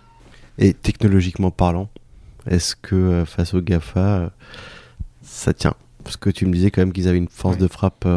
Et 0.58 0.74
technologiquement 0.74 1.50
parlant, 1.50 1.90
est-ce 2.46 2.76
que 2.76 2.94
euh, 2.94 3.24
face 3.24 3.54
aux 3.54 3.62
GAFA, 3.62 4.32
ça 5.22 5.52
tient? 5.52 5.74
Parce 6.04 6.16
que 6.16 6.30
tu 6.30 6.46
me 6.46 6.52
disais 6.52 6.70
quand 6.70 6.82
même 6.82 6.92
qu'ils 6.92 7.08
avaient 7.08 7.18
une 7.18 7.28
force 7.28 7.58
de 7.58 7.68
frappe 7.68 8.08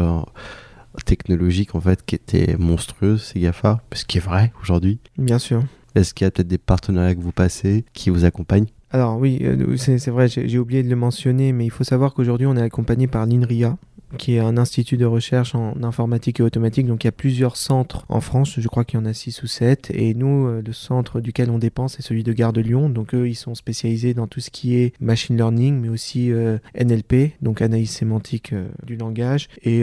technologique 1.04 1.74
en 1.76 1.80
fait 1.80 2.04
qui 2.04 2.16
était 2.16 2.56
monstrueuse, 2.58 3.22
ces 3.22 3.38
GAFA, 3.38 3.80
ce 3.92 4.04
qui 4.04 4.18
est 4.18 4.20
vrai 4.20 4.52
aujourd'hui. 4.60 4.98
Bien 5.18 5.38
sûr. 5.38 5.62
Est-ce 5.96 6.12
qu'il 6.12 6.26
y 6.26 6.28
a 6.28 6.30
peut-être 6.30 6.46
des 6.46 6.58
partenariats 6.58 7.14
que 7.14 7.22
vous 7.22 7.32
passez 7.32 7.86
qui 7.94 8.10
vous 8.10 8.26
accompagnent? 8.26 8.66
Alors 8.90 9.18
oui, 9.18 9.38
euh, 9.42 9.76
c'est 9.76 10.08
vrai, 10.08 10.28
j'ai 10.28 10.58
oublié 10.58 10.82
de 10.82 10.90
le 10.90 10.96
mentionner, 10.96 11.52
mais 11.52 11.64
il 11.64 11.70
faut 11.70 11.84
savoir 11.84 12.12
qu'aujourd'hui 12.12 12.46
on 12.46 12.56
est 12.56 12.62
accompagné 12.62 13.06
par 13.06 13.24
l'INRIA, 13.24 13.78
qui 14.18 14.34
est 14.34 14.38
un 14.38 14.58
institut 14.58 14.98
de 14.98 15.06
recherche 15.06 15.54
en 15.54 15.82
informatique 15.82 16.38
et 16.38 16.42
automatique. 16.42 16.86
Donc 16.86 17.02
il 17.02 17.06
y 17.06 17.08
a 17.08 17.12
plusieurs 17.12 17.56
centres 17.56 18.04
en 18.10 18.20
France, 18.20 18.60
je 18.60 18.68
crois 18.68 18.84
qu'il 18.84 19.00
y 19.00 19.02
en 19.02 19.06
a 19.06 19.14
6 19.14 19.42
ou 19.42 19.46
7. 19.46 19.90
Et 19.92 20.12
nous, 20.12 20.46
euh, 20.46 20.62
le 20.64 20.72
centre 20.74 21.20
duquel 21.20 21.50
on 21.50 21.58
dépend, 21.58 21.88
c'est 21.88 22.02
celui 22.02 22.24
de 22.24 22.32
Gare 22.34 22.52
de 22.52 22.60
Lyon. 22.60 22.90
Donc 22.90 23.14
eux, 23.14 23.26
ils 23.26 23.34
sont 23.34 23.54
spécialisés 23.54 24.12
dans 24.12 24.26
tout 24.26 24.40
ce 24.40 24.50
qui 24.50 24.76
est 24.76 24.92
machine 25.00 25.36
learning, 25.36 25.80
mais 25.80 25.88
aussi 25.88 26.30
euh, 26.30 26.58
NLP, 26.78 27.32
donc 27.40 27.62
analyse 27.62 27.90
sémantique 27.90 28.54
du 28.84 28.96
langage, 28.96 29.48
et 29.64 29.82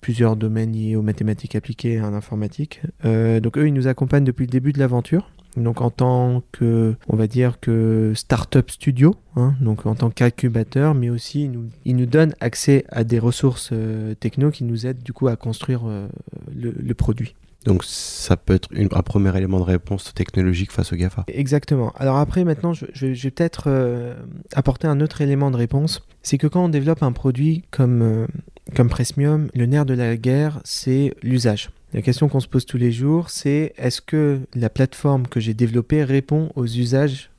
plusieurs 0.00 0.36
domaines 0.36 0.72
liés 0.72 0.94
aux 0.94 1.02
mathématiques 1.02 1.56
appliquées 1.56 1.98
à 1.98 2.10
l'informatique. 2.10 2.82
donc 3.02 3.56
eux, 3.56 3.66
ils 3.66 3.74
nous 3.74 3.88
accompagnent 3.88 4.24
depuis 4.24 4.44
le 4.44 4.50
début 4.50 4.72
de 4.72 4.78
l'aventure 4.78 5.30
donc 5.56 5.80
en 5.80 5.90
tant 5.90 6.42
que, 6.52 6.94
on 7.08 7.16
va 7.16 7.26
dire 7.26 7.60
que 7.60 8.12
startup 8.14 8.70
studio, 8.70 9.16
hein, 9.36 9.54
donc 9.60 9.86
en 9.86 9.94
tant 9.94 10.10
qu'incubateur, 10.10 10.94
mais 10.94 11.10
aussi 11.10 11.44
il 11.44 11.50
nous, 11.50 11.64
il 11.84 11.96
nous, 11.96 12.06
donne 12.06 12.34
accès 12.40 12.84
à 12.90 13.04
des 13.04 13.18
ressources 13.18 13.70
euh, 13.72 14.14
techno 14.14 14.50
qui 14.50 14.64
nous 14.64 14.86
aident 14.86 15.02
du 15.02 15.12
coup 15.12 15.28
à 15.28 15.36
construire 15.36 15.82
euh, 15.86 16.08
le, 16.54 16.94
produit. 16.94 17.34
Donc 17.64 17.84
ça 17.84 18.36
peut 18.36 18.54
être 18.54 18.68
un 18.74 19.02
premier 19.02 19.36
élément 19.36 19.58
de 19.58 19.64
réponse 19.64 20.14
technologique 20.14 20.72
face 20.72 20.92
au 20.92 20.96
GAFA. 20.96 21.24
Exactement. 21.28 21.92
Alors 21.96 22.16
après, 22.16 22.44
maintenant, 22.44 22.72
je, 22.72 22.86
je, 22.92 23.06
vais 23.06 23.30
peut-être 23.30 23.64
euh, 23.66 24.14
apporter 24.54 24.86
un 24.86 25.00
autre 25.00 25.20
élément 25.20 25.50
de 25.50 25.56
réponse. 25.56 26.06
C'est 26.22 26.38
que 26.38 26.46
quand 26.46 26.64
on 26.64 26.68
développe 26.68 27.02
un 27.02 27.12
produit 27.12 27.64
comme, 27.70 28.26
comme 28.74 28.88
Presmium, 28.88 29.48
le 29.54 29.66
nerf 29.66 29.86
de 29.86 29.94
la 29.94 30.16
guerre, 30.16 30.60
c'est 30.64 31.14
l'usage. 31.22 31.70
La 31.94 32.02
question 32.02 32.28
qu'on 32.28 32.40
se 32.40 32.48
pose 32.48 32.66
tous 32.66 32.76
les 32.76 32.92
jours, 32.92 33.30
c'est 33.30 33.72
est-ce 33.78 34.02
que 34.02 34.40
la 34.54 34.68
plateforme 34.68 35.26
que 35.26 35.40
j'ai 35.40 35.54
développée 35.54 36.04
répond 36.04 36.52
aux 36.54 36.66
usages 36.66 37.30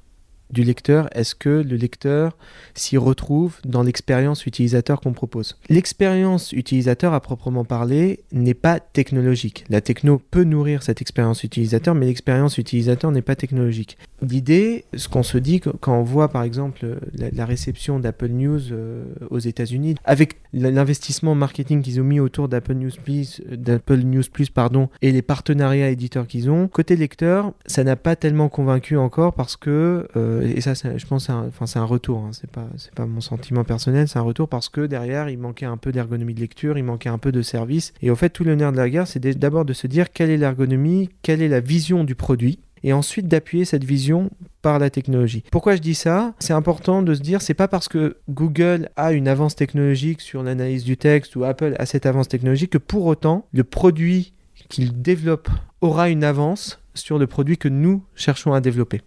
du 0.51 0.63
lecteur, 0.63 1.09
est-ce 1.13 1.35
que 1.35 1.49
le 1.49 1.75
lecteur 1.75 2.37
s'y 2.73 2.97
retrouve 2.97 3.57
dans 3.65 3.83
l'expérience 3.83 4.45
utilisateur 4.45 5.01
qu'on 5.01 5.13
propose? 5.13 5.57
L'expérience 5.69 6.51
utilisateur 6.53 7.13
à 7.13 7.21
proprement 7.21 7.65
parler 7.65 8.21
n'est 8.31 8.53
pas 8.53 8.79
technologique. 8.79 9.65
La 9.69 9.81
techno 9.81 10.21
peut 10.31 10.43
nourrir 10.43 10.83
cette 10.83 11.01
expérience 11.01 11.43
utilisateur, 11.43 11.95
mais 11.95 12.07
l'expérience 12.07 12.57
utilisateur 12.57 13.11
n'est 13.11 13.21
pas 13.21 13.35
technologique. 13.35 13.97
L'idée, 14.21 14.85
ce 14.95 15.07
qu'on 15.07 15.23
se 15.23 15.37
dit 15.37 15.59
quand 15.59 15.97
on 15.97 16.03
voit 16.03 16.29
par 16.29 16.43
exemple 16.43 16.99
la, 17.13 17.45
réception 17.45 17.99
d'Apple 17.99 18.27
News 18.27 18.71
euh, 18.71 19.03
aux 19.29 19.39
États-Unis, 19.39 19.95
avec 20.03 20.37
l'investissement 20.53 21.35
marketing 21.35 21.81
qu'ils 21.81 22.01
ont 22.01 22.03
mis 22.03 22.19
autour 22.19 22.47
d'Apple 22.49 22.73
News 22.73 22.91
Plus, 23.03 23.41
d'Apple 23.49 23.99
News 23.99 24.23
Plus 24.31 24.49
pardon, 24.49 24.89
et 25.01 25.11
les 25.11 25.21
partenariats 25.21 25.89
éditeurs 25.89 26.27
qu'ils 26.27 26.49
ont, 26.49 26.67
côté 26.67 26.95
lecteur, 26.95 27.53
ça 27.65 27.83
n'a 27.83 27.95
pas 27.95 28.15
tellement 28.15 28.49
convaincu 28.49 28.97
encore 28.97 29.33
parce 29.33 29.55
que 29.55 30.07
euh, 30.15 30.38
et 30.41 30.61
ça, 30.61 30.73
je 30.73 31.05
pense, 31.05 31.29
c'est 31.65 31.79
un, 31.79 31.85
retour. 31.85 32.19
Hein. 32.19 32.29
c'est 32.33 32.49
pas, 32.49 32.67
c'est 32.77 32.93
pas 32.93 33.05
mon 33.05 33.21
sentiment 33.21 33.63
personnel, 33.63 34.07
c'est 34.07 34.19
un 34.19 34.23
retour 34.23 34.47
parce 34.47 34.69
que 34.69 34.81
derrière, 34.81 35.29
il 35.29 35.37
manquait 35.37 35.65
un 35.65 35.77
peu 35.77 35.91
d'ergonomie 35.91 36.33
de 36.33 36.39
lecture, 36.39 36.77
il 36.77 36.83
manquait 36.83 37.09
un 37.09 37.17
peu 37.17 37.31
de 37.31 37.41
service. 37.41 37.93
Et 38.01 38.09
au 38.09 38.15
fait, 38.15 38.29
tout 38.29 38.43
le 38.43 38.55
nerf 38.55 38.71
de 38.71 38.77
la 38.77 38.89
guerre, 38.89 39.07
c'est 39.07 39.19
d'abord 39.37 39.65
de 39.65 39.73
se 39.73 39.87
dire 39.87 40.11
quelle 40.11 40.29
est 40.29 40.37
l'ergonomie, 40.37 41.09
quelle 41.21 41.41
est 41.41 41.47
la 41.47 41.59
vision 41.59 42.03
du 42.03 42.15
produit. 42.15 42.59
et 42.81 42.93
ensuite 42.93 43.27
d'appuyer 43.27 43.65
cette 43.65 43.83
vision 43.83 44.29
par 44.61 44.79
la 44.79 44.89
technologie. 44.89 45.43
Pourquoi 45.51 45.75
je 45.75 45.81
dis 45.81 45.95
ça? 45.95 46.33
C'est 46.39 46.53
important 46.53 47.01
de 47.01 47.13
se 47.13 47.19
dire, 47.19 47.41
c'est 47.41 47.53
pas 47.53 47.67
parce 47.67 47.89
que 47.89 48.15
Google 48.29 48.89
a 48.95 49.11
une 49.11 49.27
avance 49.27 49.57
technologique 49.57 50.21
sur 50.21 50.43
l'analyse 50.43 50.85
du 50.85 50.95
texte 50.95 51.35
ou 51.35 51.43
Apple 51.43 51.75
a 51.77 51.85
cette 51.85 52.05
avance 52.05 52.29
technologique 52.29 52.71
que 52.71 52.77
pour 52.77 53.05
autant 53.05 53.47
le 53.51 53.65
produit 53.65 54.31
qu'il 54.69 55.01
développe 55.01 55.49
aura 55.81 56.09
une 56.09 56.23
avance 56.23 56.79
sur 56.93 57.17
le 57.17 57.27
produit 57.27 57.57
que 57.57 57.69
nous 57.69 58.03
cherchons 58.15 58.53
à 58.53 58.61
développer. 58.61 59.01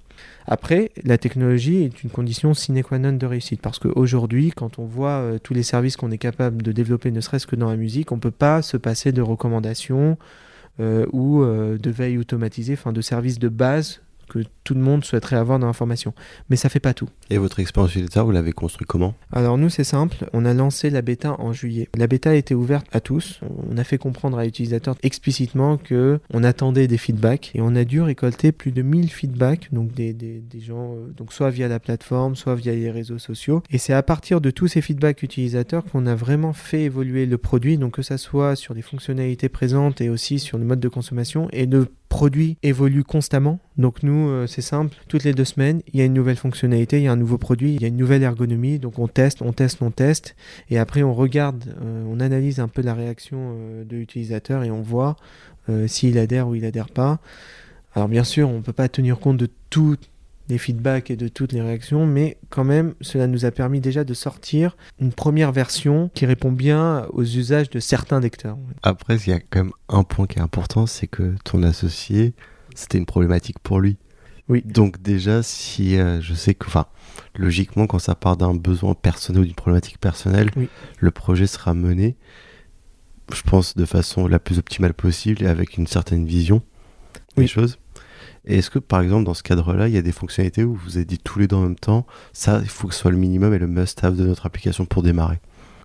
Après, 0.47 0.90
la 1.04 1.19
technologie 1.19 1.85
est 1.85 2.02
une 2.02 2.11
condition 2.11 2.54
sine 2.54 2.83
qua 2.83 2.99
non 2.99 3.12
de 3.12 3.26
réussite 3.26 3.61
parce 3.61 3.78
qu'aujourd'hui, 3.78 4.50
quand 4.50 4.78
on 4.78 4.85
voit 4.85 5.11
euh, 5.11 5.38
tous 5.38 5.54
les 5.54 5.62
services 5.62 5.97
qu'on 5.97 6.11
est 6.11 6.19
capable 6.19 6.62
de 6.62 6.73
développer, 6.73 7.11
ne 7.11 7.21
serait-ce 7.21 7.47
que 7.47 7.57
dans 7.57 7.71
la 7.71 7.76
musique, 7.76 8.12
on 8.12 8.16
ne 8.16 8.21
peut 8.21 8.31
pas 8.31 8.62
se 8.62 8.76
passer 8.76 9.12
de 9.12 9.23
recommandations 9.23 10.19
euh, 10.81 11.07
ou 11.12 11.42
euh, 11.42 11.78
de 11.78 11.90
veille 11.90 12.19
automatisée, 12.19 12.75
enfin 12.75 12.92
de 12.92 13.00
services 13.00 13.38
de 13.38 13.49
base 13.49 14.00
que 14.28 14.40
tout 14.64 14.75
le 14.75 14.81
monde 14.81 15.04
souhaiterait 15.04 15.37
avoir 15.37 15.59
dans 15.59 15.66
l'information. 15.66 16.14
Mais 16.49 16.57
ça 16.57 16.69
fait 16.69 16.81
pas 16.81 16.95
tout. 16.95 17.09
Et 17.33 17.39
votre 17.39 17.61
expérience 17.61 17.93
utilisateur, 17.93 18.27
vous 18.27 18.31
l'avez 18.31 18.53
construit 18.53 18.87
comment? 18.87 19.15
Alors 19.33 19.57
nous, 19.57 19.71
c'est 19.71 19.85
simple. 19.85 20.29
On 20.35 20.45
a 20.45 20.53
lancé 20.53 20.91
la 20.91 21.01
bêta 21.01 21.35
en 21.41 21.55
juillet. 21.55 21.89
La 21.97 22.07
bêta 22.07 22.29
a 22.29 22.35
été 22.35 22.55
ouverte 22.55 22.87
à 22.93 23.01
tous. 23.01 23.41
On 23.71 23.79
a 23.79 23.85
fait 23.85 23.97
comprendre 23.97 24.37
à 24.37 24.45
l'utilisateur 24.45 24.97
explicitement 25.03 25.79
que 25.79 26.21
on 26.35 26.45
attendait 26.45 26.89
des 26.89 26.99
feedbacks 26.99 27.51
et 27.55 27.62
on 27.62 27.75
a 27.75 27.85
dû 27.85 28.03
récolter 28.03 28.53
plus 28.53 28.71
de 28.71 28.83
1000 28.83 29.09
feedbacks, 29.09 29.73
donc 29.73 29.95
des, 29.95 30.12
des, 30.12 30.61
gens, 30.61 30.93
euh, 30.93 31.11
donc 31.17 31.33
soit 31.33 31.49
via 31.49 31.69
la 31.69 31.81
plateforme, 31.81 32.37
soit 32.37 32.55
via 32.55 32.75
les 32.75 32.91
réseaux 32.91 33.19
sociaux. 33.19 33.62
Et 33.71 33.79
c'est 33.79 33.95
à 33.95 34.03
partir 34.03 34.43
de 34.43 34.51
tous 34.51 34.69
ces 34.69 34.83
feedbacks 34.83 35.23
utilisateurs 35.23 35.87
qu'on 35.87 36.05
a 36.05 36.15
vraiment 36.15 36.53
fait 36.53 36.83
évoluer 36.83 37.25
le 37.25 37.39
produit, 37.39 37.79
donc 37.79 37.95
que 37.95 38.03
ça 38.03 38.19
soit 38.19 38.57
sur 38.57 38.75
les 38.75 38.83
fonctionnalités 38.83 39.49
présentes 39.49 40.03
et 40.03 40.11
aussi 40.11 40.39
sur 40.39 40.59
le 40.59 40.67
mode 40.67 40.81
de 40.81 40.89
consommation 40.89 41.49
et 41.51 41.65
le 41.65 41.87
produit 42.12 42.59
évolue 42.62 43.05
constamment. 43.05 43.59
Donc 43.79 44.03
nous, 44.03 44.29
euh, 44.29 44.47
c'est 44.47 44.61
simple, 44.61 44.95
toutes 45.09 45.25
les 45.25 45.33
deux 45.33 45.47
semaines, 45.47 45.81
il 45.95 45.99
y 45.99 46.03
a 46.03 46.05
une 46.05 46.12
nouvelle 46.12 46.37
fonctionnalité, 46.37 46.99
il 46.99 47.05
y 47.05 47.07
a 47.09 47.12
un 47.12 47.17
nouveau 47.23 47.38
produit, 47.38 47.75
il 47.75 47.83
y 47.83 47.85
a 47.85 47.88
une 47.88 47.97
nouvelle 47.97 48.23
ergonomie. 48.23 48.79
Donc 48.79 48.99
on 48.99 49.09
teste, 49.09 49.43
on 49.43 49.52
teste, 49.52 49.83
on 49.83 49.91
teste. 49.91 50.37
Et 50.71 50.79
après, 50.79 51.02
on 51.02 51.14
regarde, 51.14 51.75
euh, 51.83 52.05
on 52.09 52.21
analyse 52.21 52.61
un 52.61 52.69
peu 52.69 52.83
la 52.83 52.95
réaction 52.95 53.55
euh, 53.57 53.85
de 53.85 53.97
l'utilisateur 53.97 54.64
et 54.64 54.71
on 54.71 54.83
voit 54.83 55.17
s'il 55.87 56.19
adhère 56.19 56.49
ou 56.49 56.57
il 56.57 56.64
adhère 56.64 56.88
pas. 56.88 57.21
Alors 57.95 58.09
bien 58.09 58.25
sûr, 58.25 58.49
on 58.49 58.57
ne 58.57 58.62
peut 58.62 58.73
pas 58.73 58.88
tenir 58.88 59.21
compte 59.21 59.37
de 59.37 59.49
toutes 59.71 60.11
les 60.49 60.59
feedbacks 60.59 61.11
et 61.11 61.17
de 61.17 61.29
toutes 61.29 61.52
les 61.52 61.62
réactions, 61.62 62.07
mais 62.07 62.37
quand 62.50 62.64
même, 62.64 62.95
cela 63.00 63.26
nous 63.26 63.45
a 63.45 63.50
permis 63.50 63.81
déjà 63.81 64.05
de 64.05 64.14
sortir 64.14 64.76
une 65.00 65.12
première 65.12 65.52
version 65.52 66.11
qui 66.14 66.26
répond 66.26 66.52
bien 66.52 67.07
aux 67.12 67.23
usages 67.23 67.71
de 67.71 67.81
certains 67.81 68.21
lecteurs. 68.21 68.59
Après, 68.83 69.17
il 69.17 69.31
y 69.31 69.33
a 69.33 69.41
quand 69.41 69.64
même 69.64 69.73
un 69.88 70.02
point 70.05 70.26
qui 70.26 70.38
est 70.38 70.43
important, 70.43 70.87
c'est 70.87 71.07
que 71.07 71.35
ton 71.45 71.62
associé, 71.62 72.35
c'était 72.75 72.99
une 72.99 73.07
problématique 73.07 73.59
pour 73.61 73.81
lui. 73.81 73.97
Oui. 74.49 74.63
Donc 74.65 75.01
déjà, 75.01 75.43
si 75.43 75.97
euh, 75.99 76.21
je 76.21 76.35
sais 76.35 76.55
que, 76.55 76.67
enfin, 76.67 76.87
logiquement, 77.37 77.87
quand 77.87 77.99
ça 77.99 78.15
part 78.15 78.37
d'un 78.37 78.55
besoin 78.55 78.95
personnel 78.95 79.43
ou 79.43 79.45
d'une 79.47 79.55
problématique 79.55 79.99
personnelle, 79.99 80.51
Oui. 80.57 80.69
le 80.99 81.11
projet 81.11 81.47
sera 81.47 81.75
mené, 81.75 82.17
je 83.33 83.43
pense, 83.43 83.77
de 83.77 83.85
façon 83.85 84.27
la 84.27 84.39
plus 84.39 84.59
optimale 84.59 84.95
possible 84.95 85.43
et 85.43 85.47
avec 85.47 85.77
une 85.79 85.87
certaine 85.87 86.27
vision 86.27 86.63
Oui. 87.37 87.45
des 87.45 87.49
choses. 87.49 87.79
Et 88.45 88.59
est-ce 88.59 88.71
que, 88.71 88.81
par 88.81 89.01
exemple, 89.01 89.25
dans 89.25 89.35
ce 89.35 89.45
cadre-là, 89.45 89.87
il 89.89 89.95
y 89.95 89.99
a 89.99 90.03
des 90.03 90.11
fonctionnalités 90.13 90.65
où 90.65 90.75
vous 90.75 90.97
avez 90.97 91.05
dit 91.07 91.19
tous 91.19 91.39
les 91.39 91.47
deux 91.47 91.55
en 91.57 91.63
même 91.63 91.77
temps, 91.79 92.07
ça, 92.33 92.59
il 92.63 92.69
faut 92.69 92.89
que 92.89 92.95
ce 92.95 93.01
soit 93.01 93.13
le 93.13 93.17
minimum 93.17 93.55
et 93.55 93.59
le 93.59 93.69
must-have 93.69 94.17
de 94.17 94.27
notre 94.27 94.47
application 94.47 94.85
pour 94.85 95.05
démarrer? 95.05 95.39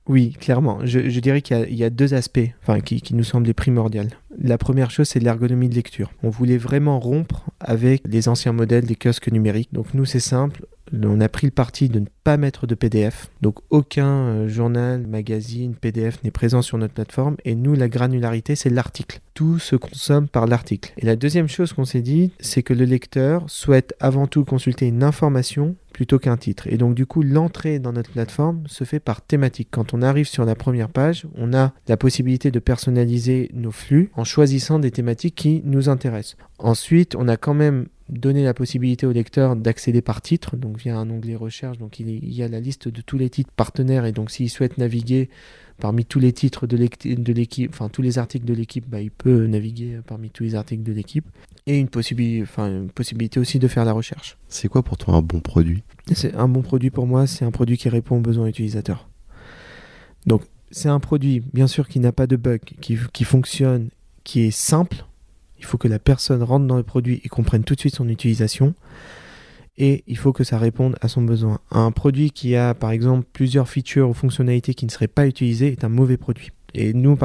Oui, 0.07 0.31
clairement. 0.39 0.79
Je, 0.83 1.19
dirais 1.19 1.41
qu'il 1.41 1.73
y, 1.73 1.83
a- 1.83 1.89
deux 1.89 2.13
aspects 2.13 2.39
qui, 2.85 3.01
qui 3.01 3.15
nous 3.15 3.23
semblaient 3.23 3.53
primordiaux. 3.53 4.03
La 4.39 4.57
première 4.57 4.91
chose, 4.91 5.07
c'est 5.07 5.19
l'ergonomie 5.19 5.69
de 5.69 5.75
lecture. 5.75 6.11
On 6.23 6.29
voulait 6.29 6.57
vraiment 6.57 6.99
rompre 6.99 7.49
avec 7.59 8.03
les 8.07 8.29
anciens 8.29 8.53
modèles 8.53 8.85
des 8.85 8.95
kiosques 8.95 9.31
numériques. 9.31 9.73
Donc 9.73 9.93
nous, 9.93 10.05
c'est 10.05 10.19
simple. 10.19 10.65
On 10.93 11.19
a 11.19 11.27
pris 11.27 11.47
le 11.47 11.51
parti 11.51 11.89
de 11.89 11.99
ne 11.99 12.05
pas 12.23 12.37
mettre 12.37 12.65
de 12.67 12.75
PDF. 12.75 13.29
Donc 13.41 13.59
aucun 13.71 14.07
euh, 14.07 14.47
journal, 14.47 15.05
magazine, 15.05 15.75
PDF 15.75 16.23
n'est 16.23 16.31
présent 16.31 16.61
sur 16.61 16.77
notre 16.77 16.93
plateforme. 16.93 17.35
Et 17.43 17.55
nous, 17.55 17.73
la 17.73 17.89
granularité, 17.89 18.55
c'est 18.55 18.69
l'article. 18.69 19.19
Tout 19.33 19.59
se 19.59 19.75
consomme 19.75 20.29
par 20.29 20.45
l'article. 20.47 20.93
Et 20.97 21.05
la 21.05 21.15
deuxième 21.17 21.49
chose 21.49 21.73
qu'on 21.73 21.83
s'est 21.85 22.01
dit, 22.01 22.31
c'est 22.39 22.63
que 22.63 22.73
le 22.73 22.85
lecteur 22.85 23.43
souhaite 23.47 23.95
avant 23.99 24.27
tout 24.27 24.45
consulter 24.45 24.87
une 24.87 25.03
information 25.03 25.75
plutôt 25.97 26.19
qu'un 26.19 26.37
titre. 26.37 26.67
Et 26.67 26.77
donc 26.77 26.93
du 26.93 27.07
coup, 27.07 27.23
l'entrée 27.23 27.79
dans 27.79 27.91
notre 27.91 28.11
plateforme 28.11 28.61
se 28.67 28.83
fait 28.83 28.99
par 28.99 29.23
thématique. 29.23 29.69
Quand 29.71 29.95
on 29.95 30.03
arrive 30.03 30.27
sur 30.27 30.45
la 30.45 30.53
première 30.53 30.89
page, 30.89 31.25
on 31.35 31.55
a 31.55 31.73
la 31.87 31.97
possibilité 31.97 32.51
de 32.51 32.59
personnaliser 32.59 33.49
nos 33.55 33.71
flux 33.71 34.11
en 34.13 34.23
choisissant 34.23 34.77
des 34.77 34.91
thématiques 34.91 35.33
qui 35.33 35.63
nous 35.65 35.89
intéressent. 35.89 36.37
Ensuite, 36.59 37.15
on 37.15 37.27
a 37.27 37.35
quand 37.35 37.55
même 37.55 37.87
donné 38.09 38.43
la 38.43 38.53
possibilité 38.53 39.05
au 39.05 39.11
lecteur 39.11 39.55
d'accéder 39.55 40.01
par 40.01 40.21
titre, 40.21 40.55
donc 40.55 40.77
via 40.77 40.97
un 40.97 41.09
onglet 41.09 41.35
recherche. 41.35 41.77
Donc 41.77 41.99
il, 41.99 42.33
y 42.33 42.43
a 42.43 42.47
la 42.47 42.59
liste 42.59 42.87
de 42.87 43.01
tous 43.01 43.17
les 43.17 43.29
titres 43.29 43.51
partenaires 43.55 44.05
et 44.05 44.11
donc 44.11 44.31
s'il 44.31 44.49
souhaite 44.49 44.77
naviguer 44.77 45.29
parmi 45.79 46.05
tous 46.05 46.19
les 46.19 46.33
titres 46.33 46.65
de 46.65 46.75
l'équi- 46.77 47.15
de 47.15 47.33
l'équipe, 47.33 47.71
enfin 47.71 47.89
tous 47.89 48.01
les 48.01 48.17
articles 48.17 48.45
de 48.45 48.53
l'équipe, 48.53 48.87
bah, 48.87 49.01
il 49.01 49.11
peut 49.11 49.45
naviguer 49.45 49.99
parmi 50.05 50.29
tous 50.29 50.43
les 50.43 50.55
articles 50.55 50.83
de 50.83 50.93
l'équipe. 50.93 51.25
Et 51.67 51.77
une, 51.77 51.87
possibi- 51.87 52.41
enfin, 52.41 52.67
une 52.67 52.89
possibilité 52.89 53.39
aussi 53.39 53.59
de 53.59 53.67
faire 53.67 53.85
la 53.85 53.93
recherche. 53.93 54.37
C'est 54.47 54.69
quoi 54.69 54.83
pour 54.83 54.97
toi 54.97 55.15
un 55.15 55.21
bon 55.21 55.41
produit? 55.41 55.83
C'est 56.13 56.33
un 56.33 56.47
bon 56.47 56.61
produit 56.61 56.89
pour 56.89 57.05
moi, 57.05 57.27
c'est 57.27 57.45
un 57.45 57.51
produit 57.51 57.77
qui 57.77 57.89
répond 57.89 58.17
aux 58.17 58.21
besoins 58.21 58.47
utilisateurs. 58.47 59.09
Donc, 60.25 60.43
c'est 60.71 60.89
un 60.89 60.99
produit, 60.99 61.41
bien 61.53 61.67
sûr, 61.67 61.87
qui 61.87 61.99
n'a 61.99 62.11
pas 62.11 62.27
de 62.27 62.35
bug, 62.37 62.61
qui, 62.81 62.97
qui 63.13 63.23
fonctionne, 63.23 63.89
qui 64.23 64.41
est 64.41 64.51
simple. 64.51 65.05
Il 65.59 65.65
faut 65.65 65.77
que 65.77 65.87
la 65.87 65.99
personne 65.99 66.43
rentre 66.43 66.65
dans 66.65 66.77
le 66.77 66.83
produit 66.83 67.21
et 67.23 67.29
comprenne 67.29 67.63
tout 67.63 67.75
de 67.75 67.79
suite 67.79 67.95
son 67.95 68.09
utilisation. 68.09 68.73
Et 69.77 70.03
il 70.07 70.17
faut 70.17 70.33
que 70.33 70.43
ça 70.43 70.57
réponde 70.57 70.95
à 71.01 71.07
son 71.07 71.21
besoin. 71.21 71.59
Un 71.69 71.91
produit 71.91 72.31
qui 72.31 72.55
a, 72.55 72.73
par 72.73 72.91
exemple, 72.91 73.27
plusieurs 73.31 73.69
features 73.69 74.09
ou 74.09 74.13
fonctionnalités 74.13 74.73
qui 74.73 74.85
ne 74.85 74.91
seraient 74.91 75.07
pas 75.07 75.27
utilisées 75.27 75.71
est 75.71 75.83
un 75.83 75.89
mauvais 75.89 76.17
produit. 76.17 76.51
Et 76.73 76.93
nous, 76.93 77.17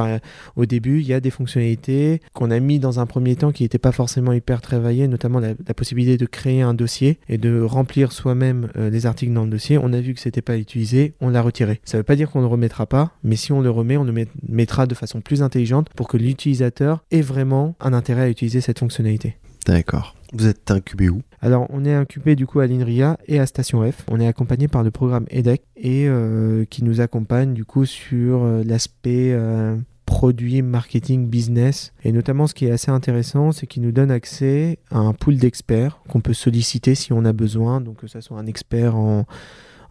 au 0.57 0.67
début, 0.67 1.01
il 1.01 1.07
y 1.07 1.13
a 1.13 1.21
des 1.21 1.31
fonctionnalités 1.31 2.21
qu'on 2.33 2.51
a 2.51 2.61
mis 2.61 2.79
dans 2.79 3.01
un 3.01 3.07
premier 3.07 3.37
temps 3.37 3.53
qui 3.53 3.63
n'étaient 3.63 3.79
pas 3.79 3.93
forcément 3.93 4.33
hyper 4.33 4.61
travaillées, 4.61 5.09
notamment 5.09 5.41
la, 5.41 5.55
possibilité 5.75 6.17
de 6.17 6.27
créer 6.27 6.63
un 6.63 6.75
dossier 6.75 7.19
et 7.29 7.39
de 7.39 7.61
remplir 7.61 8.13
soi-même 8.13 8.69
euh, 8.77 8.91
les 8.91 9.07
articles 9.07 9.33
dans 9.33 9.45
le 9.45 9.51
dossier. 9.51 9.79
On 9.79 9.93
a 9.93 10.01
vu 10.01 10.15
que 10.15 10.21
c'était 10.21 10.43
pas 10.43 10.57
utilisé, 10.57 11.15
on 11.21 11.29
l'a 11.29 11.43
retiré. 11.43 11.81
Ça 11.85 11.97
ne 11.97 12.01
veut 12.01 12.05
pas 12.05 12.17
dire 12.17 12.31
qu'on 12.31 12.39
ne 12.41 12.45
le 12.45 12.51
remettra 12.51 12.87
pas, 12.87 13.13
mais 13.25 13.37
si 13.37 13.53
on 13.53 13.61
le 13.61 13.71
remet, 13.71 13.97
on 13.97 14.05
le 14.05 14.13
met- 14.13 14.29
mettra 14.49 14.87
de 14.87 14.95
façon 14.95 15.21
plus 15.21 15.43
intelligente 15.43 15.89
pour 15.97 16.09
que 16.09 16.17
l'utilisateur 16.17 17.05
ait 17.11 17.23
vraiment 17.23 17.75
un 17.81 17.93
intérêt 17.93 18.23
à 18.23 18.29
utiliser 18.29 18.61
cette 18.61 18.79
fonctionnalité. 18.79 19.37
D'accord. 19.67 20.15
Vous 20.33 20.47
êtes 20.47 20.71
incubé 20.71 21.09
où? 21.11 21.21
Alors, 21.41 21.67
on 21.71 21.85
est 21.85 21.93
incubé 21.95 22.37
du 22.37 22.47
coup 22.47 22.61
à 22.61 22.67
l'INRIA 22.67 23.19
et 23.27 23.39
à 23.39 23.47
Station 23.47 23.83
F. 23.91 24.05
On 24.11 24.19
est 24.21 24.27
accompagné 24.27 24.67
par 24.69 24.83
le 24.83 24.91
programme 24.91 25.27
EDEC 25.31 25.63
et 25.77 26.07
euh, 26.09 26.65
qui 26.65 26.85
nous 26.85 27.01
accompagne 27.01 27.53
du 27.53 27.65
coup 27.65 27.85
sur 27.85 28.43
euh, 28.43 28.63
l'aspect 28.65 29.33
euh, 29.33 29.77
produit, 30.07 30.63
marketing, 30.63 31.27
business. 31.29 31.93
Et 32.05 32.13
notamment, 32.13 32.47
ce 32.47 32.55
qui 32.55 32.65
est 32.67 32.71
assez 32.71 32.91
intéressant, 32.91 33.53
c'est 33.53 33.67
qu'il 33.67 33.83
nous 33.83 33.93
donne 33.93 34.11
accès 34.11 34.79
à 34.91 34.99
un 34.99 35.13
pool 35.13 35.37
d'experts 35.37 36.01
qu'on 36.09 36.21
peut 36.21 36.33
solliciter 36.35 36.95
si 36.95 37.13
on 37.13 37.25
a 37.27 37.33
besoin. 37.33 37.81
Donc, 37.83 37.97
que 37.97 38.07
ce 38.07 38.21
soit 38.23 38.39
un 38.39 38.47
expert 38.47 38.97
en, 38.97 39.27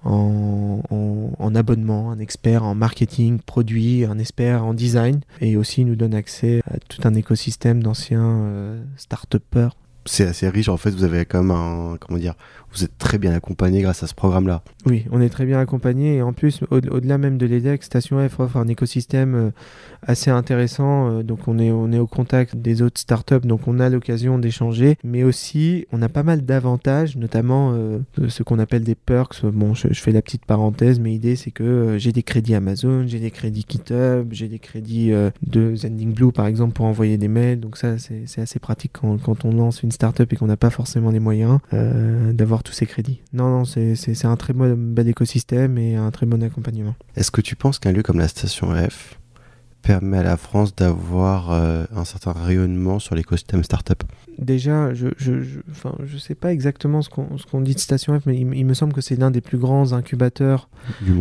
en, 0.04 0.82
en- 0.90 1.32
en 1.38 1.56
abonnement, 1.56 2.12
un 2.12 2.18
expert 2.20 2.64
en 2.64 2.74
marketing, 2.74 3.40
produit, 3.40 4.06
un 4.06 4.18
expert 4.18 4.66
en 4.66 4.74
design. 4.74 5.20
Et 5.40 5.56
aussi, 5.58 5.82
il 5.82 5.88
nous 5.88 5.96
donne 5.96 6.16
accès 6.16 6.62
à 6.66 6.78
tout 6.80 7.02
un 7.04 7.14
écosystème 7.14 7.84
d'anciens 7.84 8.24
euh, 8.26 8.84
start-upers 8.98 9.76
C'est 10.06 10.26
assez 10.26 10.50
riche. 10.50 10.70
En 10.70 10.78
fait, 10.78 10.92
vous 10.92 11.04
avez 11.04 11.26
quand 11.26 11.44
même 11.44 11.52
un. 11.52 11.98
Comment 12.00 12.20
dire 12.20 12.36
Vous 12.74 12.84
êtes 12.84 12.98
très 12.98 13.18
bien 13.18 13.34
accompagné 13.34 13.82
grâce 13.82 14.02
à 14.04 14.08
ce 14.08 14.14
programme-là. 14.14 14.64
Oui, 14.86 15.06
on 15.12 15.20
est 15.22 15.30
très 15.30 15.46
bien 15.46 15.60
accompagné 15.60 16.16
et 16.18 16.22
en 16.22 16.34
plus, 16.34 16.62
au- 16.72 16.78
au-delà 16.78 17.18
même 17.18 17.38
de 17.38 17.46
l'EDEC, 17.46 17.84
Station 17.84 18.18
F 18.28 18.40
offre 18.40 18.58
un 18.58 18.68
écosystème 18.68 19.36
euh, 19.36 19.50
assez 20.04 20.32
intéressant. 20.32 21.10
euh, 21.10 21.24
donc, 21.24 21.48
on 21.48 21.60
est, 21.60 21.72
on 21.72 21.92
est 21.92 22.00
au 22.00 22.08
contact 22.08 22.56
des 22.56 22.82
autres 22.82 23.00
startups, 23.00 23.42
donc 23.46 23.68
on 23.68 23.80
a 23.80 23.90
l'occasion 23.90 24.40
d'échanger, 24.40 24.96
mais 25.04 25.24
aussi 25.24 25.86
on 25.92 26.02
a 26.02 26.10
pas 26.10 26.24
mal 26.24 26.44
d'avantages, 26.46 27.18
notamment 27.18 27.74
euh, 27.74 28.00
ce 28.30 28.42
qu'on 28.44 28.60
appelle 28.60 28.84
des 28.84 28.96
perks. 28.96 29.46
Bon, 29.46 29.74
je, 29.74 29.88
fais 29.94 30.12
la 30.12 30.22
petite 30.22 30.46
parenthèse, 30.46 31.00
mais 31.00 31.10
l'idée 31.10 31.36
c'est 31.36 31.52
que 31.52 31.64
euh, 31.64 31.98
j'ai 31.98 32.12
des 32.14 32.24
crédits 32.24 32.56
Amazon, 32.56 33.04
j'ai 33.06 33.20
des 33.20 33.32
crédits 33.32 33.66
GitHub, 33.68 34.28
j'ai 34.32 34.48
des 34.48 34.60
crédits 34.60 35.12
de 35.46 35.76
Zending 35.76 36.14
Blue 36.14 36.32
par 36.32 36.48
exemple 36.48 36.74
pour 36.74 36.86
envoyer 36.86 37.18
des 37.18 37.28
mails. 37.28 37.60
Donc, 37.60 37.78
ça, 37.78 37.98
c'est 37.98 38.42
assez 38.42 38.60
pratique 38.60 38.92
quand, 38.94 39.18
quand 39.22 39.46
on 39.46 39.52
lance 39.54 39.84
une 39.84 39.92
startup 39.92 40.32
et 40.32 40.36
qu'on 40.36 40.48
n'a 40.48 40.58
pas 40.58 40.70
forcément 40.70 41.12
les 41.12 41.20
moyens 41.20 41.60
euh, 41.74 42.32
tous 42.62 42.74
ces 42.74 42.86
crédits. 42.86 43.22
Non, 43.34 43.50
non, 43.50 43.66
c'est 43.66 44.26
un 44.26 44.36
très 44.36 44.54
bon, 44.54 44.76
bel 44.78 45.08
écosystème 45.08 45.78
et 45.78 45.96
un 45.96 46.12
très 46.12 46.26
bon 46.26 46.42
accompagnement. 46.44 46.96
Est-ce 47.16 47.32
que 47.32 47.42
tu 47.42 47.56
penses 47.56 47.80
qu'un 47.80 47.92
lieu 47.92 48.04
comme 48.04 48.20
la 48.20 48.28
station 48.28 48.74
F 48.76 49.18
permet 49.82 50.20
à 50.20 50.24
la 50.24 50.38
France 50.38 50.76
d'avoir 50.76 51.52
euh, 51.52 51.86
un 51.96 52.06
certain 52.06 52.34
rayonnement 52.34 53.00
sur 53.00 53.16
l'écosystème 53.16 53.64
startup? 53.64 54.04
Déjà, 54.38 54.94
je 54.94 55.08
je, 55.18 55.42
je, 55.42 55.60
enfin, 55.72 55.96
je 56.04 56.18
sais 56.18 56.36
pas 56.36 56.54
exactement 56.54 57.02
ce 57.02 57.10
qu'on 57.10 57.28
qu'on 57.50 57.62
dit 57.62 57.74
de 57.74 57.80
Station 57.80 58.20
F, 58.20 58.26
mais 58.26 58.38
il, 58.40 58.54
il 58.54 58.66
me 58.66 58.74
semble 58.74 58.94
que 58.94 59.02
c'est 59.02 59.16
l'un 59.16 59.32
des 59.32 59.42
plus 59.42 59.58
grands 59.58 59.94
incubateurs 59.94 60.70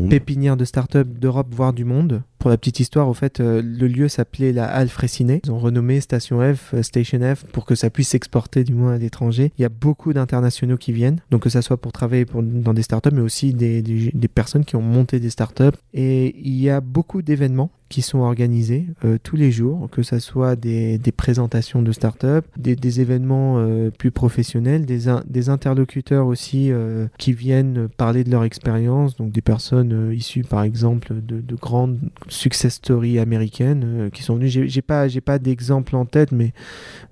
pépinières 0.09 0.57
de 0.57 0.65
start-up 0.65 1.09
d'Europe, 1.09 1.49
voire 1.55 1.73
du 1.73 1.85
monde. 1.85 2.23
Pour 2.41 2.49
la 2.49 2.57
petite 2.57 2.81
histoire, 2.81 3.07
au 3.07 3.13
fait, 3.13 3.39
euh, 3.41 3.61
le 3.61 3.87
lieu 3.87 4.09
s'appelait 4.09 4.55
la 4.55 4.65
Halle 4.65 4.89
Fraissinet. 4.89 5.43
Ils 5.45 5.53
ont 5.53 5.59
renommé 5.59 6.01
Station 6.01 6.41
F, 6.41 6.73
euh, 6.73 6.83
Station 6.83 7.21
F, 7.21 7.45
pour 7.45 7.67
que 7.67 7.75
ça 7.75 7.91
puisse 7.91 8.09
s'exporter 8.09 8.65
du 8.65 8.73
moins 8.73 8.95
à 8.95 8.99
l'étranger. 8.99 9.53
Il 9.59 9.63
y 9.63 9.67
a 9.67 9.69
beaucoup 9.69 10.15
d'internationaux 10.15 10.79
qui 10.79 10.93
viennent, 10.93 11.21
donc 11.31 11.43
que 11.43 11.51
ça 11.51 11.61
soit 11.61 11.77
pour 11.77 11.93
travailler 11.93 12.25
dans 12.35 12.73
des 12.73 12.81
startups, 12.83 13.11
mais 13.13 13.21
aussi 13.21 13.53
des, 13.53 13.83
des, 13.83 14.11
des 14.15 14.29
personnes 14.29 14.65
qui 14.65 14.77
ont 14.77 14.81
monté 14.81 15.21
des 15.21 15.29
startups. 15.29 15.77
Et 15.93 16.35
il 16.41 16.59
y 16.59 16.71
a 16.71 16.81
beaucoup 16.81 17.21
d'événements 17.21 17.71
qui 17.91 18.03
sont 18.03 18.21
organisés 18.21 18.87
euh, 19.05 19.19
tous 19.23 19.37
les 19.37 19.51
jours, 19.51 19.91
que 19.91 20.03
ce 20.03 20.21
soit 20.21 20.57
des, 20.57 20.97
des 20.97 21.13
présentations 21.13 21.83
de 21.83 21.93
start-up, 21.93 22.47
des, 22.57 22.77
des 22.77 23.01
événements 23.01 23.57
euh, 23.59 23.91
plus 23.91 24.13
professionnels, 24.13 24.87
des, 24.87 25.13
des 25.27 25.49
interlocuteurs 25.49 26.27
aussi 26.27 26.71
euh, 26.71 27.09
qui 27.19 27.33
viennent 27.33 27.89
parler 27.89 28.23
de 28.23 28.31
leur 28.31 28.45
expérience, 28.45 29.17
donc 29.17 29.33
des 29.33 29.41
personnes 29.43 29.93
euh, 29.93 30.15
issues 30.15 30.45
par 30.45 30.63
exemple 30.63 31.15
de, 31.21 31.41
de, 31.41 31.55
grandes 31.57 31.99
success 32.31 32.75
stories 32.75 33.19
américaines 33.19 33.83
euh, 33.85 34.11
qui 34.11 34.23
sont 34.23 34.37
venues. 34.37 34.49
J'ai 34.49 34.83
pas, 34.83 35.09
j'ai 35.09 35.21
pas 35.21 35.39
d'exemple 35.39 35.97
en 35.97 36.07
tête, 36.07 36.33
mais 36.33 36.53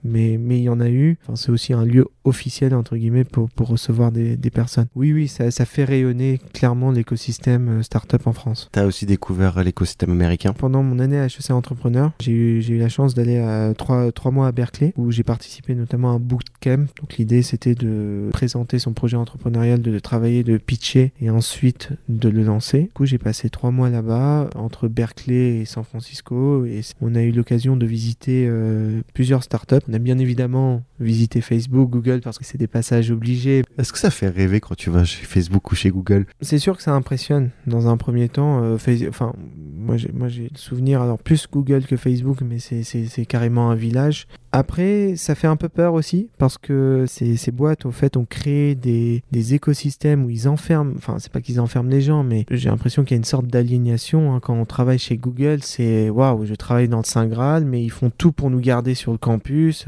mais 0.05 0.39
mais 0.39 0.59
il 0.59 0.63
y 0.63 0.69
en 0.69 0.81
a 0.81 0.89
eu. 0.89 1.19
Enfin, 1.23 1.37
c'est 1.37 1.51
aussi 1.51 1.73
un 1.73 1.85
lieu 1.85 2.07
officiel 2.25 2.75
entre 2.75 2.97
guillemets 2.97 3.25
pour, 3.25 3.49
pour 3.51 3.69
recevoir 3.69 4.13
des, 4.13 4.37
des 4.37 4.51
personnes. 4.51 4.87
Oui, 4.95 5.13
oui, 5.13 5.29
ça, 5.29 5.51
ça 5.51 5.65
fait 5.65 5.85
rayonner 5.85 6.41
clairement 6.53 6.91
l'écosystème 6.91 7.83
start-up 7.83 8.27
en 8.27 8.33
France. 8.33 8.69
Tu 8.73 8.79
as 8.79 8.87
aussi 8.87 9.07
découvert 9.07 9.63
l'écosystème 9.63 10.11
américain? 10.11 10.53
Pendant 10.53 10.83
mon 10.83 10.99
année 10.99 11.19
à 11.19 11.27
HEC 11.27 11.51
Entrepreneur, 11.51 12.13
j'ai 12.21 12.33
eu, 12.33 12.65
eu, 12.69 12.79
la 12.79 12.89
chance 12.89 13.15
d'aller 13.15 13.39
à 13.39 13.75
trois, 13.75 14.13
trois 14.13 14.31
mois 14.31 14.47
à 14.47 14.53
Berkeley, 14.53 14.93
où 14.97 15.11
j'ai 15.11 15.25
participé 15.25 15.75
notamment 15.75 16.11
à 16.11 16.15
un 16.15 16.21
bootcamp. 16.21 16.87
Donc 17.01 17.17
l'idée, 17.19 17.43
c'était 17.43 17.75
de 17.75 18.29
présenter 18.33 18.79
son 18.79 18.93
projet 18.93 19.17
entrepreneurial, 19.17 19.81
de, 19.81 19.91
de, 19.91 19.99
travailler, 19.99 20.45
de 20.45 20.59
pitcher 20.59 21.13
et 21.21 21.31
ensuite 21.31 21.91
de 22.09 22.29
le 22.29 22.43
lancer. 22.43 22.83
Du 22.83 22.91
coup, 22.91 23.07
j'ai 23.07 23.19
passé 23.19 23.51
trois 23.51 23.71
mois 23.71 23.91
là-bas, 23.91 24.51
entre 24.55 24.89
Berkeley 24.89 25.08
et 25.29 25.65
San 25.65 25.85
Francisco, 25.85 26.65
et 26.65 26.81
on 27.00 27.15
a 27.15 27.23
eu 27.23 27.33
l'occasion 27.33 27.77
de 27.77 27.87
visiter 27.87 28.47
euh, 28.49 29.00
plusieurs 29.15 29.43
startups. 29.43 29.77
On 29.88 29.95
a 29.95 29.99
bien 29.99 30.19
évidemment 30.19 30.83
visité 31.00 31.41
Facebook, 31.41 31.91
Google, 31.91 32.21
parce 32.23 32.38
que 32.38 32.45
c'est 32.45 32.59
des 32.59 32.67
passages 32.67 33.11
obligés. 33.11 33.62
Est-ce 33.79 33.93
que 33.93 33.99
ça 33.99 34.11
fait 34.11 34.29
rêver 34.29 34.61
quand 34.61 34.75
tu 34.75 34.91
vas 34.91 35.05
chez 35.05 35.25
Facebook 35.25 35.71
ou 35.71 35.75
chez 35.75 35.91
Google? 35.91 36.27
C'est 36.41 36.59
sûr 36.59 36.77
que 36.77 36.83
ça 36.83 36.93
impressionne 36.93 37.50
dans 37.67 37.88
un 37.88 37.97
premier 37.97 38.29
temps. 38.29 38.62
Euh, 38.62 38.77
enfin, 39.09 39.33
moi 39.77 39.97
j'ai, 39.97 40.49
le 40.50 40.59
souvenir, 40.59 41.00
alors 41.00 41.19
plus 41.19 41.47
Google 41.50 41.85
que 41.85 41.97
Facebook, 41.97 42.38
mais 42.43 42.59
c'est, 42.59 43.27
carrément 43.27 43.71
un 43.71 43.75
village. 43.75 44.27
Après, 44.50 45.15
ça 45.17 45.35
fait 45.35 45.47
un 45.47 45.57
peu 45.57 45.69
peur 45.69 45.95
aussi, 45.95 46.31
parce 46.38 46.57
que 46.57 47.05
ces, 47.07 47.37
ces 47.37 47.53
boîtes, 47.53 47.85
au 47.85 47.91
fait, 47.91 48.17
ont 48.17 48.25
créé 48.25 48.75
des, 48.75 49.23
des 49.31 49.55
écosystèmes 49.55 50.25
où 50.25 50.31
ils 50.31 50.49
enferment, 50.49 50.95
enfin, 50.97 51.17
c'est 51.19 51.31
pas 51.31 51.41
qu'ils 51.41 51.61
enferment 51.61 51.91
les 51.91 52.00
gens, 52.00 52.23
mais 52.23 52.47
j'ai 52.50 52.71
l'impression 52.71 53.05
qu'il 53.05 53.12
y 53.12 53.15
a 53.15 53.19
une 53.19 53.25
sorte 53.25 53.47
d'aliénation. 53.47 54.35
Hein. 54.35 54.41
Quand 54.41 54.55
on 54.55 54.65
travaille 54.65 54.98
chez 54.99 55.17
Google, 55.17 55.61
c'est 55.62 56.11
waouh, 56.11 56.45
je 56.45 56.55
travaille 56.55 56.88
dans 56.88 56.99
le 56.99 57.05
Saint 57.05 57.26
Graal, 57.26 57.64
mais 57.64 57.83
ils 57.83 57.90
font 57.90 58.11
tout 58.17 58.33
pour 58.33 58.50
nous 58.50 58.61
garder 58.61 58.95
sur 58.95 59.12
le 59.12 59.19
campus. 59.19 59.87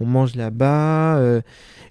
On 0.00 0.06
mange 0.06 0.36
là-bas. 0.36 1.16
Euh, 1.18 1.40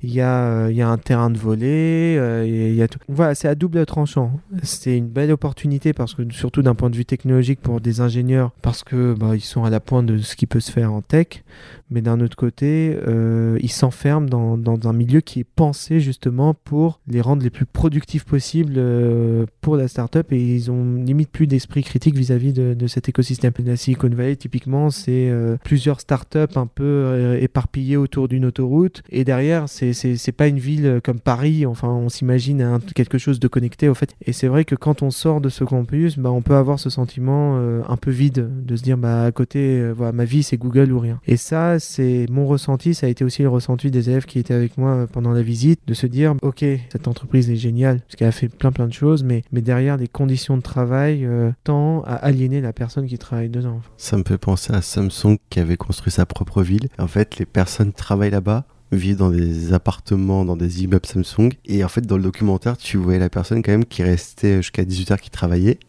il 0.01 0.13
y, 0.13 0.21
a, 0.21 0.69
il 0.69 0.77
y 0.77 0.81
a 0.81 0.87
un 0.87 0.97
terrain 0.97 1.29
de 1.29 1.37
volley, 1.37 2.17
euh, 2.17 2.45
il 2.47 2.73
y 2.73 2.81
a 2.81 2.87
tout. 2.87 2.99
Voilà, 3.09 3.35
c'est 3.35 3.49
à 3.49 3.55
double 3.55 3.85
tranchant. 3.85 4.39
C'est 4.63 4.95
une 4.95 5.09
belle 5.09 5.31
opportunité 5.31 5.91
parce 5.91 6.13
que 6.13 6.21
surtout 6.31 6.61
d'un 6.61 6.73
point 6.73 6.89
de 6.89 6.95
vue 6.95 7.03
technologique 7.03 7.59
pour 7.59 7.81
des 7.81 7.99
ingénieurs, 7.99 8.51
parce 8.61 8.85
que 8.85 9.13
bah, 9.13 9.35
ils 9.35 9.41
sont 9.41 9.65
à 9.65 9.69
la 9.69 9.81
pointe 9.81 10.05
de 10.05 10.19
ce 10.19 10.37
qui 10.37 10.45
peut 10.45 10.61
se 10.61 10.71
faire 10.71 10.93
en 10.93 11.01
tech, 11.01 11.43
mais 11.91 12.01
d'un 12.01 12.21
autre 12.21 12.37
côté, 12.37 12.97
euh, 13.07 13.57
ils 13.61 13.71
s'enferment 13.71 14.29
dans, 14.29 14.87
un 14.87 14.93
milieu 14.93 15.19
qui 15.19 15.41
est 15.41 15.47
pensé 15.55 15.99
justement 15.99 16.53
pour 16.53 17.01
les 17.07 17.19
rendre 17.19 17.43
les 17.43 17.49
plus 17.49 17.65
productifs 17.65 18.23
possibles 18.23 18.75
euh, 18.77 19.45
pour 19.59 19.75
la 19.75 19.89
startup 19.89 20.31
et 20.31 20.39
ils 20.39 20.71
ont 20.71 20.95
limite 20.95 21.29
plus 21.29 21.47
d'esprit 21.47 21.83
critique 21.83 22.15
vis-à-vis 22.15 22.53
de, 22.75 22.87
cet 22.87 23.09
écosystème. 23.09 23.53
La 23.65 23.75
Silicon 23.75 24.09
Valley, 24.09 24.35
typiquement, 24.35 24.89
c'est 24.89 25.29
euh, 25.29 25.57
plusieurs 25.63 25.99
startups 25.99 26.55
un 26.55 26.67
peu 26.67 26.83
euh, 26.83 27.39
éparpillées 27.39 27.97
autour 27.97 28.27
d'une 28.27 28.45
autoroute 28.45 29.01
et 29.09 29.23
derrière, 29.23 29.65
c'est 29.67 30.31
pas 30.31 30.47
une 30.47 30.59
ville 30.59 30.99
comme 31.03 31.19
Paris, 31.19 31.65
enfin 31.65 31.89
on 31.89 32.09
s'imagine 32.09 32.79
quelque 32.95 33.17
chose 33.17 33.39
de 33.39 33.47
connecté 33.47 33.89
au 33.89 33.93
fait. 33.93 34.15
Et 34.25 34.33
c'est 34.33 34.47
vrai 34.47 34.65
que 34.65 34.75
quand 34.75 35.01
on 35.01 35.11
sort 35.11 35.41
de 35.41 35.49
ce 35.49 35.63
campus, 35.63 36.17
bah, 36.17 36.31
on 36.31 36.41
peut 36.41 36.55
avoir 36.55 36.79
ce 36.79 36.89
sentiment 36.89 37.57
euh, 37.57 37.81
un 37.87 37.97
peu 37.97 38.11
vide 38.11 38.49
de 38.65 38.75
se 38.75 38.83
dire 38.83 38.97
bah 38.97 39.23
à 39.23 39.31
côté, 39.31 39.59
euh, 39.59 39.91
voilà, 39.91 40.11
ma 40.11 40.25
vie 40.25 40.43
c'est 40.43 40.57
Google 40.57 40.91
ou 40.91 40.99
rien. 40.99 41.19
Et 41.27 41.37
ça, 41.37 41.79
c'est 41.79 42.25
mon 42.29 42.45
ressenti, 42.45 42.93
ça 42.93 43.07
a 43.07 43.09
été 43.09 43.23
aussi 43.23 43.41
le 43.41 43.49
ressenti 43.49 43.91
des 43.91 44.09
élèves 44.09 44.25
qui 44.25 44.39
étaient 44.39 44.53
avec 44.53 44.77
moi 44.77 45.07
pendant 45.11 45.31
la 45.31 45.41
visite, 45.41 45.81
de 45.87 45.93
se 45.93 46.07
dire 46.07 46.35
ok, 46.41 46.65
cette 46.91 47.07
entreprise 47.07 47.49
est 47.49 47.55
géniale 47.55 47.99
parce 48.01 48.15
qu'elle 48.15 48.27
a 48.27 48.31
fait 48.31 48.49
plein 48.49 48.71
plein 48.71 48.87
de 48.87 48.93
choses, 48.93 49.23
mais, 49.23 49.43
mais 49.51 49.61
derrière 49.61 49.97
les 49.97 50.07
conditions 50.07 50.57
de 50.57 50.61
travail 50.61 51.25
euh, 51.25 51.51
tend 51.63 52.01
à 52.05 52.31
aliéner 52.39 52.61
la 52.61 52.71
personne 52.71 53.05
qui 53.05 53.17
travaille 53.17 53.49
dedans. 53.49 53.81
Ça 53.97 54.17
me 54.17 54.23
fait 54.23 54.37
penser 54.37 54.73
à 54.73 54.81
Samsung 54.81 55.37
qui 55.49 55.59
avait 55.59 55.75
construit 55.75 56.11
sa 56.11 56.25
propre 56.25 56.63
ville. 56.63 56.87
En 56.97 57.07
fait, 57.07 57.37
les 57.37 57.45
personnes 57.45 57.91
travaillent 57.91 58.31
là-bas 58.31 58.65
vivent 58.91 59.17
dans 59.17 59.29
des 59.29 59.73
appartements, 59.73 60.45
dans 60.45 60.55
des 60.55 60.83
immeubles 60.83 61.05
Samsung. 61.05 61.51
Et 61.65 61.83
en 61.83 61.89
fait, 61.89 62.01
dans 62.01 62.17
le 62.17 62.23
documentaire, 62.23 62.77
tu 62.77 62.97
voyais 62.97 63.19
la 63.19 63.29
personne 63.29 63.61
quand 63.61 63.71
même 63.71 63.85
qui 63.85 64.03
restait 64.03 64.57
jusqu'à 64.57 64.83
18h, 64.83 65.19
qui 65.19 65.29
travaillait, 65.29 65.79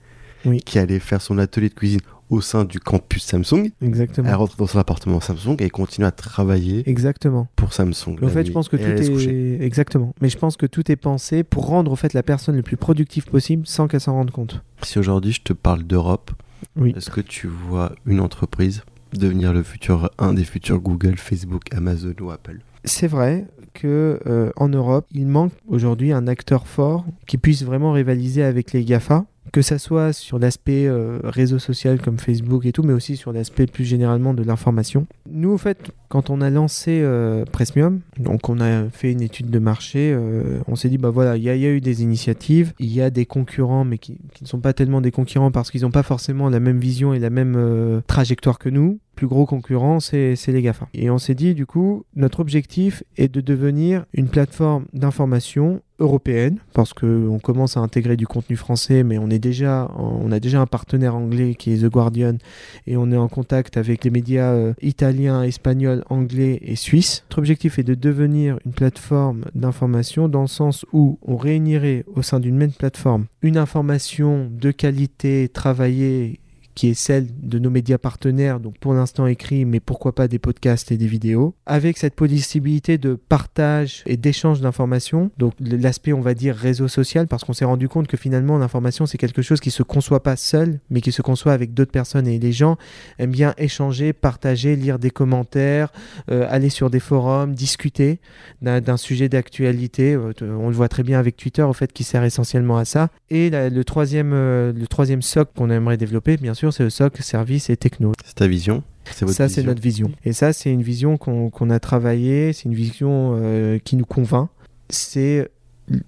oui. 0.44 0.60
qui 0.60 0.78
allait 0.78 0.98
faire 0.98 1.22
son 1.22 1.38
atelier 1.38 1.68
de 1.68 1.74
cuisine 1.74 2.00
au 2.30 2.40
sein 2.40 2.64
du 2.64 2.80
campus 2.80 3.24
Samsung. 3.24 3.70
Exactement. 3.82 4.28
Elle 4.28 4.34
rentre 4.34 4.56
dans 4.56 4.66
son 4.66 4.78
appartement 4.78 5.20
Samsung 5.20 5.56
et 5.58 5.68
continue 5.68 6.06
à 6.06 6.12
travailler. 6.12 6.88
Exactement. 6.88 7.48
Pour 7.56 7.72
Samsung. 7.72 8.16
En 8.22 8.28
fait, 8.28 8.40
nuit. 8.40 8.46
je 8.46 8.52
pense 8.52 8.68
que 8.68 8.76
et 8.76 8.94
tout 8.94 9.20
est 9.20 9.58
exactement. 9.60 10.14
Mais 10.22 10.28
je 10.28 10.38
pense 10.38 10.56
que 10.56 10.66
tout 10.66 10.90
est 10.90 10.96
pensé 10.96 11.42
pour 11.42 11.66
rendre 11.66 11.92
au 11.92 11.96
fait 11.96 12.14
la 12.14 12.22
personne 12.22 12.56
le 12.56 12.62
plus 12.62 12.76
productive 12.76 13.26
possible 13.26 13.66
sans 13.66 13.88
qu'elle 13.88 14.00
s'en 14.00 14.14
rende 14.14 14.30
compte. 14.30 14.62
Si 14.82 14.98
aujourd'hui 14.98 15.32
je 15.32 15.42
te 15.42 15.52
parle 15.52 15.82
d'Europe, 15.82 16.30
oui. 16.76 16.94
est-ce 16.96 17.10
que 17.10 17.20
tu 17.20 17.48
vois 17.48 17.92
une 18.06 18.20
entreprise 18.20 18.82
devenir 19.12 19.52
le 19.52 19.64
futur 19.64 20.10
un 20.18 20.32
des 20.32 20.44
futurs 20.44 20.78
Google, 20.78 21.16
Facebook, 21.16 21.64
Amazon 21.74 22.14
ou 22.20 22.30
Apple? 22.30 22.60
C'est 22.84 23.08
vrai 23.08 23.46
que 23.74 24.20
euh, 24.26 24.50
en 24.56 24.68
Europe, 24.68 25.06
il 25.12 25.26
manque 25.26 25.52
aujourd'hui 25.68 26.12
un 26.12 26.26
acteur 26.26 26.66
fort 26.66 27.04
qui 27.26 27.38
puisse 27.38 27.62
vraiment 27.62 27.92
rivaliser 27.92 28.42
avec 28.42 28.72
les 28.72 28.84
GAFA, 28.84 29.26
que 29.52 29.62
ça 29.62 29.78
soit 29.78 30.12
sur 30.12 30.38
l'aspect 30.38 30.86
euh, 30.86 31.18
réseau 31.24 31.58
social 31.58 32.00
comme 32.00 32.18
Facebook 32.18 32.64
et 32.66 32.72
tout, 32.72 32.82
mais 32.82 32.92
aussi 32.92 33.16
sur 33.16 33.32
l'aspect 33.32 33.66
plus 33.66 33.84
généralement 33.84 34.34
de 34.34 34.42
l'information. 34.42 35.06
Nous, 35.28 35.50
au 35.50 35.58
fait, 35.58 35.90
quand 36.10 36.28
on 36.28 36.40
a 36.40 36.50
lancé 36.50 37.00
euh, 37.02 37.44
Presmium, 37.44 38.00
donc 38.18 38.48
on 38.48 38.60
a 38.60 38.88
fait 38.90 39.12
une 39.12 39.22
étude 39.22 39.48
de 39.48 39.58
marché, 39.60 40.12
euh, 40.12 40.58
on 40.66 40.74
s'est 40.74 40.88
dit, 40.88 40.98
bah 40.98 41.10
voilà, 41.10 41.36
il 41.36 41.44
y, 41.44 41.48
a 41.48 41.54
eu 41.54 41.80
des 41.80 42.02
initiatives, 42.02 42.72
il 42.80 42.92
y 42.92 43.00
a 43.00 43.10
des 43.10 43.26
concurrents, 43.26 43.84
mais 43.84 43.96
qui, 43.96 44.18
ne 44.42 44.46
sont 44.46 44.58
pas 44.58 44.72
tellement 44.72 45.00
des 45.00 45.12
concurrents 45.12 45.52
parce 45.52 45.70
qu'ils 45.70 45.82
n'ont 45.82 45.92
pas 45.92 46.02
forcément 46.02 46.48
la 46.48 46.58
même 46.58 46.80
vision 46.80 47.14
et 47.14 47.20
la 47.20 47.30
même 47.30 47.54
euh, 47.56 48.00
trajectoire 48.08 48.58
que 48.58 48.68
nous 48.68 48.98
plus 49.20 49.26
gros 49.26 49.44
concurrent, 49.44 50.00
c'est 50.00 50.34
les 50.46 50.62
GAFA. 50.62 50.88
Et 50.94 51.10
on 51.10 51.18
s'est 51.18 51.34
dit, 51.34 51.54
du 51.54 51.66
coup, 51.66 52.06
notre 52.16 52.40
objectif 52.40 53.04
est 53.18 53.28
de 53.28 53.42
devenir 53.42 54.06
une 54.14 54.28
plateforme 54.28 54.86
d'information 54.94 55.82
européenne, 55.98 56.56
parce 56.72 56.94
qu'on 56.94 57.38
commence 57.38 57.76
à 57.76 57.80
intégrer 57.80 58.16
du 58.16 58.26
contenu 58.26 58.56
français, 58.56 59.02
mais 59.02 59.18
on, 59.18 59.28
est 59.28 59.38
déjà, 59.38 59.90
on 59.98 60.32
a 60.32 60.40
déjà 60.40 60.62
un 60.62 60.66
partenaire 60.66 61.14
anglais 61.14 61.54
qui 61.54 61.70
est 61.74 61.82
The 61.82 61.90
Guardian, 61.90 62.38
et 62.86 62.96
on 62.96 63.12
est 63.12 63.16
en 63.18 63.28
contact 63.28 63.76
avec 63.76 64.04
les 64.04 64.10
médias 64.10 64.72
italiens, 64.80 65.42
espagnols, 65.42 65.99
anglais 66.08 66.58
et 66.62 66.76
suisses. 66.76 67.24
Notre 67.24 67.38
objectif 67.38 67.78
est 67.78 67.84
de 67.84 67.94
devenir 67.94 68.58
une 68.64 68.72
plateforme 68.72 69.44
d'information 69.54 70.28
dans 70.28 70.42
le 70.42 70.46
sens 70.46 70.86
où 70.92 71.18
on 71.22 71.36
réunirait 71.36 72.04
au 72.14 72.22
sein 72.22 72.40
d'une 72.40 72.56
même 72.56 72.72
plateforme 72.72 73.26
une 73.42 73.56
information 73.56 74.50
de 74.50 74.70
qualité 74.70 75.48
travaillée 75.48 76.40
qui 76.74 76.88
est 76.88 76.94
celle 76.94 77.26
de 77.42 77.58
nos 77.58 77.70
médias 77.70 77.98
partenaires, 77.98 78.60
donc 78.60 78.78
pour 78.78 78.94
l'instant 78.94 79.26
écrit, 79.26 79.64
mais 79.64 79.80
pourquoi 79.80 80.14
pas 80.14 80.28
des 80.28 80.38
podcasts 80.38 80.92
et 80.92 80.96
des 80.96 81.06
vidéos, 81.06 81.54
avec 81.66 81.98
cette 81.98 82.14
possibilité 82.14 82.98
de 82.98 83.14
partage 83.14 84.02
et 84.06 84.16
d'échange 84.16 84.60
d'informations, 84.60 85.30
donc 85.38 85.54
l'aspect 85.60 86.12
on 86.12 86.20
va 86.20 86.34
dire 86.34 86.54
réseau 86.54 86.88
social, 86.88 87.26
parce 87.26 87.44
qu'on 87.44 87.52
s'est 87.52 87.64
rendu 87.64 87.88
compte 87.88 88.06
que 88.06 88.16
finalement 88.16 88.58
l'information 88.58 89.06
c'est 89.06 89.18
quelque 89.18 89.42
chose 89.42 89.60
qui 89.60 89.70
se 89.70 89.82
conçoit 89.82 90.22
pas 90.22 90.36
seul, 90.36 90.80
mais 90.90 91.00
qui 91.00 91.12
se 91.12 91.22
conçoit 91.22 91.52
avec 91.52 91.74
d'autres 91.74 91.92
personnes 91.92 92.26
et 92.26 92.38
les 92.38 92.52
gens 92.52 92.76
aiment 93.18 93.30
bien 93.30 93.54
échanger, 93.58 94.12
partager, 94.12 94.76
lire 94.76 94.98
des 94.98 95.10
commentaires, 95.10 95.92
euh, 96.30 96.46
aller 96.48 96.70
sur 96.70 96.90
des 96.90 97.00
forums, 97.00 97.54
discuter 97.54 98.20
d'un 98.62 98.96
sujet 98.96 99.28
d'actualité, 99.28 100.14
euh, 100.14 100.32
on 100.42 100.68
le 100.68 100.74
voit 100.74 100.88
très 100.88 101.02
bien 101.02 101.18
avec 101.18 101.36
Twitter 101.36 101.62
au 101.62 101.72
fait 101.72 101.92
qui 101.92 102.04
sert 102.04 102.24
essentiellement 102.24 102.76
à 102.76 102.84
ça, 102.84 103.08
et 103.30 103.50
le 103.50 103.82
troisième 103.84 104.32
euh, 104.32 104.72
le 104.72 104.86
troisième 104.86 105.22
socle 105.22 105.52
qu'on 105.56 105.70
aimerait 105.70 105.96
développer, 105.96 106.36
bien 106.36 106.54
sûr 106.54 106.59
c'est 106.70 106.82
le 106.82 106.90
socle 106.90 107.22
service 107.22 107.70
et 107.70 107.76
techno. 107.76 108.12
C'est 108.24 108.34
ta 108.34 108.46
vision 108.46 108.82
Ça, 109.28 109.48
c'est 109.48 109.62
notre 109.62 109.80
vision. 109.80 110.12
Et 110.24 110.34
ça, 110.34 110.52
c'est 110.52 110.70
une 110.70 110.82
vision 110.82 111.16
qu'on 111.16 111.50
qu 111.50 111.70
a 111.70 111.80
travaillée, 111.80 112.52
c'est 112.52 112.64
une 112.64 112.74
vision 112.74 113.38
euh, 113.40 113.78
qui 113.78 113.96
nous 113.96 114.04
convainc. 114.04 114.50
C'est 114.90 115.50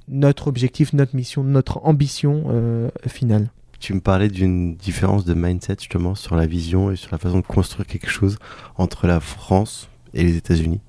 notre 0.08 0.48
objectif, 0.48 0.92
notre 0.92 1.16
mission, 1.16 1.42
notre 1.42 1.80
ambition 1.84 2.44
euh, 2.48 2.90
finale. 3.06 3.50
Tu 3.80 3.94
me 3.94 4.00
parlais 4.00 4.28
d'une 4.28 4.76
différence 4.76 5.24
de 5.24 5.34
mindset 5.34 5.76
justement 5.80 6.14
sur 6.14 6.36
la 6.36 6.46
vision 6.46 6.90
et 6.92 6.96
sur 6.96 7.08
la 7.10 7.18
façon 7.18 7.40
de 7.40 7.46
construire 7.46 7.86
quelque 7.86 8.10
chose 8.10 8.36
entre 8.76 9.06
la 9.06 9.20
France 9.20 9.88
et 10.14 10.22
les 10.22 10.36
États-Unis. 10.36 10.80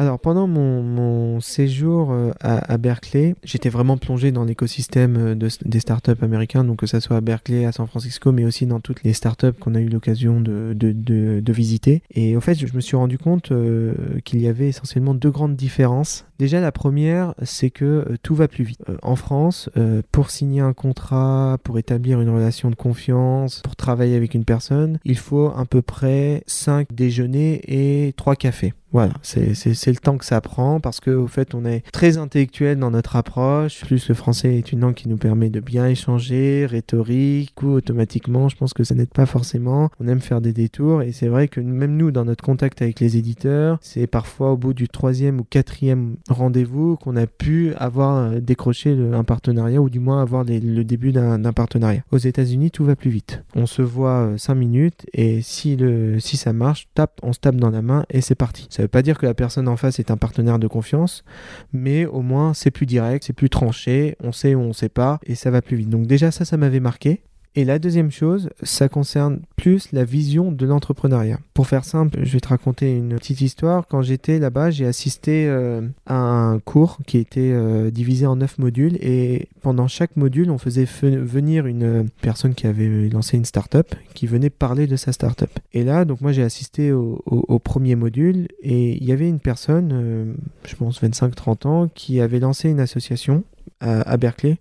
Alors 0.00 0.18
pendant 0.18 0.46
mon, 0.46 1.40
séjour 1.40 2.10
euh, 2.10 2.32
à, 2.40 2.78
Berkeley, 2.78 3.34
j'étais 3.44 3.68
vraiment 3.68 3.98
plongé 3.98 4.32
dans 4.32 4.44
l'écosystème 4.44 5.16
euh, 5.18 5.48
des 5.66 5.80
startups 5.80 6.22
américains, 6.22 6.64
donc 6.64 6.78
que 6.78 6.86
ce 6.86 7.00
soit 7.00 7.18
à 7.18 7.20
Berkeley, 7.20 7.66
à 7.66 7.72
San 7.72 7.86
Francisco, 7.86 8.32
mais 8.32 8.46
aussi 8.46 8.64
dans 8.64 8.80
toutes 8.80 9.02
les 9.02 9.12
startups 9.12 9.52
qu'on 9.52 9.74
a 9.74 9.80
eu 9.80 9.90
l'occasion 9.90 10.40
de, 10.40 10.72
de, 10.72 11.52
visiter. 11.52 12.02
Et 12.14 12.34
au 12.34 12.40
fait, 12.40 12.54
je 12.54 12.74
me 12.74 12.80
suis 12.80 12.96
rendu 12.96 13.18
compte 13.18 13.52
euh, 13.52 13.92
qu'il 14.24 14.40
y 14.40 14.48
avait 14.48 14.68
essentiellement 14.68 15.12
deux 15.12 15.30
grandes 15.30 15.54
différences. 15.54 16.24
Déjà, 16.40 16.60
la 16.60 16.72
première, 16.72 17.34
c'est 17.42 17.68
que 17.68 18.16
tout 18.22 18.34
va 18.34 18.48
plus 18.48 18.64
vite. 18.64 18.80
en 19.02 19.14
France, 19.14 19.68
pour 20.10 20.30
signer 20.30 20.62
un 20.62 20.72
contrat, 20.72 21.58
pour 21.62 21.78
établir 21.78 22.20
une 22.20 22.30
relation 22.30 22.70
de 22.70 22.74
confiance, 22.74 23.60
pour 23.62 23.76
travailler 23.76 24.16
avec 24.16 24.34
une 24.34 24.44
personne, 24.44 24.98
il 25.04 25.18
faut 25.18 25.52
à 25.54 25.64
peu 25.66 25.82
près 25.82 26.42
5 26.46 26.88
déjeuners 26.94 27.60
et 27.66 28.14
3 28.16 28.36
cafés. 28.36 28.72
Voilà, 28.92 29.12
c'est 29.22 29.46
le 29.46 30.00
temps 30.00 30.18
que 30.18 30.24
ça 30.24 30.40
prend 30.40 30.80
parce 30.80 30.98
qu'au 30.98 31.28
fait, 31.28 31.54
on 31.54 31.64
est 31.64 31.88
très 31.92 32.18
intellectuel 32.18 32.76
dans 32.76 32.90
notre 32.90 33.14
approche. 33.14 33.82
Plus 33.82 34.08
le 34.08 34.16
français 34.16 34.56
est 34.56 34.72
une 34.72 34.80
langue 34.80 34.94
qui 34.94 35.08
nous 35.08 35.16
permet 35.16 35.48
de 35.48 35.60
bien 35.60 35.86
échanger, 35.86 36.66
rhétorique, 36.66 37.62
ou 37.62 37.68
automatiquement, 37.68 38.48
je 38.48 38.56
pense 38.56 38.74
que 38.74 38.82
ça 38.82 38.96
n'aide 38.96 39.10
pas 39.10 39.26
forcément. 39.26 39.90
On 40.00 40.08
aime 40.08 40.20
faire 40.20 40.40
des 40.40 40.52
détours 40.52 41.02
et 41.02 41.12
c'est 41.12 41.28
vrai 41.28 41.46
que 41.46 41.60
même 41.60 41.96
nous, 41.96 42.10
dans 42.10 42.24
notre 42.24 42.42
contact 42.42 42.82
avec 42.82 42.98
les 42.98 43.16
éditeurs, 43.16 43.78
c'est 43.80 44.08
parfois 44.08 44.50
au 44.50 44.56
bout 44.56 44.74
du 44.74 44.88
troisième 44.88 45.38
ou 45.38 45.44
quatrième 45.44 46.16
rendez-vous 46.30 46.96
qu'on 46.96 47.16
a 47.16 47.26
pu 47.26 47.74
avoir 47.76 48.16
euh, 48.16 48.40
décroché 48.40 48.96
un 49.12 49.24
partenariat 49.24 49.80
ou 49.80 49.90
du 49.90 50.00
moins 50.00 50.22
avoir 50.22 50.44
le 50.44 50.82
début 50.82 51.12
d'un 51.12 51.52
partenariat. 51.52 52.02
Aux 52.10 52.18
États-Unis, 52.18 52.70
tout 52.70 52.84
va 52.84 52.96
plus 52.96 53.10
vite. 53.10 53.42
On 53.54 53.66
se 53.66 53.82
voit 53.82 54.32
5 54.36 54.52
euh, 54.52 54.56
minutes 54.56 55.06
et 55.12 55.42
si, 55.42 55.76
le, 55.76 56.18
si 56.20 56.36
ça 56.36 56.52
marche, 56.52 56.88
tape, 56.94 57.20
on 57.22 57.32
se 57.32 57.40
tape 57.40 57.56
dans 57.56 57.70
la 57.70 57.82
main 57.82 58.04
et 58.10 58.20
c'est 58.20 58.34
parti. 58.34 58.66
Ça 58.70 58.82
veut 58.82 58.88
pas 58.88 59.02
dire 59.02 59.18
que 59.18 59.26
la 59.26 59.34
personne 59.34 59.68
en 59.68 59.76
face 59.76 59.98
est 59.98 60.10
un 60.10 60.16
partenaire 60.16 60.58
de 60.58 60.66
confiance, 60.66 61.24
mais 61.72 62.06
au 62.06 62.22
moins 62.22 62.54
c'est 62.54 62.70
plus 62.70 62.86
direct, 62.86 63.24
c'est 63.24 63.32
plus 63.32 63.50
tranché, 63.50 64.16
on 64.22 64.32
sait 64.32 64.54
ou 64.54 64.60
on 64.60 64.72
sait 64.72 64.88
pas, 64.88 65.20
et 65.24 65.34
ça 65.34 65.50
va 65.50 65.62
plus 65.62 65.76
vite. 65.76 65.90
Donc 65.90 66.06
déjà 66.06 66.30
ça, 66.30 66.44
ça 66.44 66.56
m'avait 66.56 66.80
marqué. 66.80 67.22
Et 67.56 67.64
la 67.64 67.80
deuxième 67.80 68.12
chose, 68.12 68.48
ça 68.62 68.88
concerne 68.88 69.40
plus 69.56 69.90
la 69.90 70.04
vision 70.04 70.52
de 70.52 70.66
l'entrepreneuriat. 70.66 71.40
Pour 71.52 71.66
faire 71.66 71.84
simple, 71.84 72.20
je 72.22 72.32
vais 72.32 72.40
te 72.40 72.46
raconter 72.46 72.96
une 72.96 73.16
petite 73.16 73.40
histoire. 73.40 73.88
Quand 73.88 74.02
j'étais 74.02 74.38
là-bas, 74.38 74.70
j'ai 74.70 74.86
assisté 74.86 75.48
euh, 75.48 75.82
à 76.06 76.14
un 76.14 76.60
cours 76.60 76.98
qui 77.08 77.18
était 77.18 77.50
euh, 77.52 77.90
divisé 77.90 78.24
en 78.24 78.36
neuf 78.36 78.58
modules 78.58 78.96
et 79.00 79.48
pendant 79.62 79.88
chaque 79.88 80.16
module, 80.16 80.48
on 80.50 80.58
faisait 80.58 80.84
venir 80.84 81.66
une 81.66 82.08
personne 82.22 82.54
qui 82.54 82.68
avait 82.68 83.08
lancé 83.08 83.36
une 83.36 83.44
startup 83.44 83.96
qui 84.14 84.28
venait 84.28 84.50
parler 84.50 84.86
de 84.86 84.94
sa 84.94 85.12
startup. 85.12 85.50
Et 85.72 85.82
là, 85.82 86.04
donc 86.04 86.20
moi 86.20 86.30
j'ai 86.30 86.44
assisté 86.44 86.92
au, 86.92 87.58
premier 87.58 87.94
module 87.94 88.48
et 88.62 88.96
il 88.96 89.04
y 89.04 89.12
avait 89.12 89.28
une 89.28 89.40
personne, 89.40 89.90
euh, 89.92 90.32
je 90.66 90.76
pense 90.76 91.02
25-30 91.02 91.66
ans, 91.66 91.88
qui 91.92 92.20
avait 92.20 92.40
lancé 92.40 92.70
une 92.70 92.80
association 92.80 93.44
à 93.80 94.16
Berkeley 94.18 94.58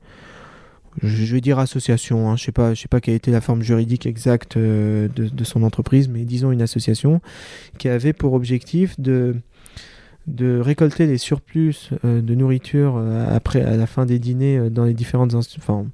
je 1.01 1.33
vais 1.33 1.41
dire 1.41 1.59
association, 1.59 2.29
hein. 2.29 2.35
je 2.35 2.45
sais 2.45 2.51
pas, 2.51 2.75
sais 2.75 2.87
pas 2.87 3.01
quelle 3.01 3.15
était 3.15 3.31
la 3.31 3.41
forme 3.41 3.61
juridique 3.61 4.05
exacte 4.05 4.57
euh, 4.57 5.07
de, 5.07 5.43
son 5.43 5.63
entreprise, 5.63 6.09
mais 6.09 6.25
disons 6.25 6.51
une 6.51 6.61
association 6.61 7.21
qui 7.77 7.89
avait 7.89 8.13
pour 8.13 8.33
objectif 8.33 8.99
de 8.99 9.35
de 10.27 10.59
récolter 10.59 11.07
les 11.07 11.17
surplus 11.17 11.89
euh, 12.05 12.21
de 12.21 12.35
nourriture 12.35 12.97
euh, 12.97 13.35
après 13.35 13.63
à 13.63 13.75
la 13.77 13.87
fin 13.87 14.05
des 14.05 14.19
dîners 14.19 14.69
dans 14.69 14.83
les 14.83 14.93
différentes 14.93 15.33
enfin, 15.33 15.87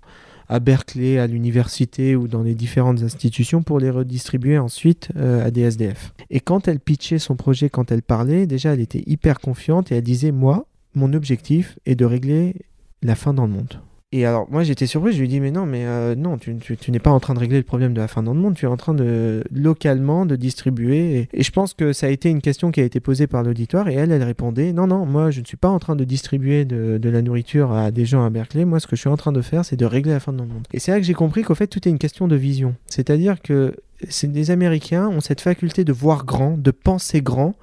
à 0.49 0.60
Berkeley, 0.60 1.19
à 1.19 1.27
l'université 1.27 2.17
ou 2.17 2.27
dans 2.27 2.43
les 2.43 2.53
différentes 2.53 3.01
institutions 3.01 3.63
pour 3.63 3.79
les 3.79 3.89
redistribuer 3.89 4.58
ensuite 4.58 5.10
à 5.15 5.49
des 5.51 5.62
SDF. 5.62 6.13
Et 6.29 6.39
quand 6.39 6.67
elle 6.67 6.79
pitchait 6.79 7.17
son 7.17 7.36
projet, 7.36 7.69
quand 7.69 7.91
elle 7.91 8.01
parlait, 8.01 8.45
déjà 8.45 8.73
elle 8.73 8.81
était 8.81 9.03
hyper 9.08 9.39
confiante 9.39 9.91
et 9.91 9.95
elle 9.95 10.03
disait 10.03 10.31
moi, 10.31 10.67
mon 10.95 11.13
objectif 11.13 11.79
est 11.86 11.95
de 11.95 12.05
régler 12.05 12.55
la 13.01 13.15
faim 13.15 13.34
dans 13.34 13.45
le 13.45 13.53
monde. 13.53 13.79
Et 14.15 14.25
alors, 14.25 14.47
moi, 14.49 14.63
j'étais 14.63 14.88
surpris. 14.88 15.12
Je 15.12 15.17
lui 15.17 15.25
ai 15.25 15.28
dit, 15.28 15.41
mais 15.41 15.51
non, 15.51 15.65
mais 15.65 15.86
euh, 15.86 16.15
non, 16.15 16.38
tu, 16.38 16.56
n'es 16.88 16.99
pas 16.99 17.12
en 17.12 17.19
train 17.19 17.34
de 17.34 17.39
régler 17.39 17.58
le 17.58 17.63
problème 17.63 17.93
de 17.93 17.99
la 17.99 18.08
faim 18.08 18.23
dans 18.23 18.34
le 18.34 18.39
monde. 18.39 18.56
Tu 18.56 18.63
es 18.63 18.67
en 18.69 18.78
train 18.78 18.93
de 18.93 19.43
localement 19.51 20.25
de 20.25 20.38
distribuer. 20.38 21.28
Et, 21.34 21.43
je 21.43 21.51
pense 21.51 21.73
que 21.73 21.91
ça 21.91 22.08
a 22.08 22.10
été 22.10 22.30
une 22.30 22.39
question 22.39 22.71
qui 22.71 22.80
a 22.80 22.86
été 22.86 23.01
posée 23.01 23.28
par 23.28 23.43
l'auditoire. 23.43 23.89
Et 23.89 23.93
elle, 23.95 24.13
elle 24.13 24.23
répondait, 24.23 24.71
non, 24.71 24.88
non, 24.88 25.06
moi, 25.06 25.32
je 25.32 25.41
ne 25.41 25.45
suis 25.45 25.58
pas 25.58 25.67
en 25.67 25.80
train 25.80 25.97
de 25.97 26.06
distribuer 26.06 26.63
de, 26.63 27.10
la 27.10 27.21
nourriture 27.21 27.73
à 27.73 27.91
des 27.91 28.06
gens 28.06 28.23
à 28.23 28.30
Berkeley. 28.30 28.63
Moi, 28.63 28.80
ce 28.80 28.88
que 28.88 28.95
je 28.95 29.01
suis 29.01 29.10
en 29.10 29.17
train 29.17 29.34
de 29.34 29.41
faire, 29.41 29.65
c'est 29.65 29.75
de 29.75 29.86
régler 29.86 30.13
la 30.13 30.21
faim 30.21 30.32
dans 30.32 30.45
le 30.45 30.49
monde. 30.49 30.63
Et 30.71 30.80
c'est 30.80 30.91
là 30.91 30.99
que 30.99 31.06
j'ai 31.06 31.13
compris 31.13 31.43
qu'au 31.43 31.56
fait, 31.56 31.67
tout 31.67 31.86
est 31.86 31.91
une 31.91 31.99
question 31.99 32.30
de 32.30 32.38
vision. 32.38 32.73
C'est-à-dire 32.88 33.41
que 33.41 33.75
les 34.23 34.49
Américains 34.49 35.10
ont 35.10 35.19
cette 35.19 35.41
faculté 35.41 35.84
de 35.84 35.91
voir 35.91 36.23
grand, 36.23 36.58
de 36.58 36.71
penser 36.71 37.21
grand, 37.21 37.54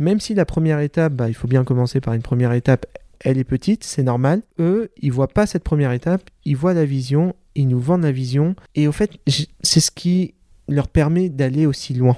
même 0.00 0.18
si 0.18 0.34
la 0.34 0.44
première 0.44 0.80
étape, 0.80 1.12
bah, 1.12 1.28
il 1.28 1.34
faut 1.34 1.48
bien 1.48 1.62
commencer 1.62 2.00
par 2.00 2.14
une 2.14 2.22
première 2.22 2.52
étape, 2.52 2.86
elle 3.24 3.38
est 3.38 3.44
petite, 3.44 3.84
c'est 3.84 4.02
normal. 4.02 4.42
Eux, 4.58 4.90
ils 5.00 5.12
voient 5.12 5.28
pas 5.28 5.46
cette 5.46 5.64
première 5.64 5.92
étape, 5.92 6.22
ils 6.44 6.56
voient 6.56 6.74
la 6.74 6.84
vision, 6.84 7.34
ils 7.54 7.68
nous 7.68 7.80
vendent 7.80 8.02
la 8.02 8.12
vision, 8.12 8.54
et 8.74 8.88
au 8.88 8.92
fait, 8.92 9.18
c'est 9.62 9.80
ce 9.80 9.90
qui 9.90 10.34
leur 10.68 10.88
permet 10.88 11.28
d'aller 11.28 11.66
aussi 11.66 11.94
loin. 11.94 12.16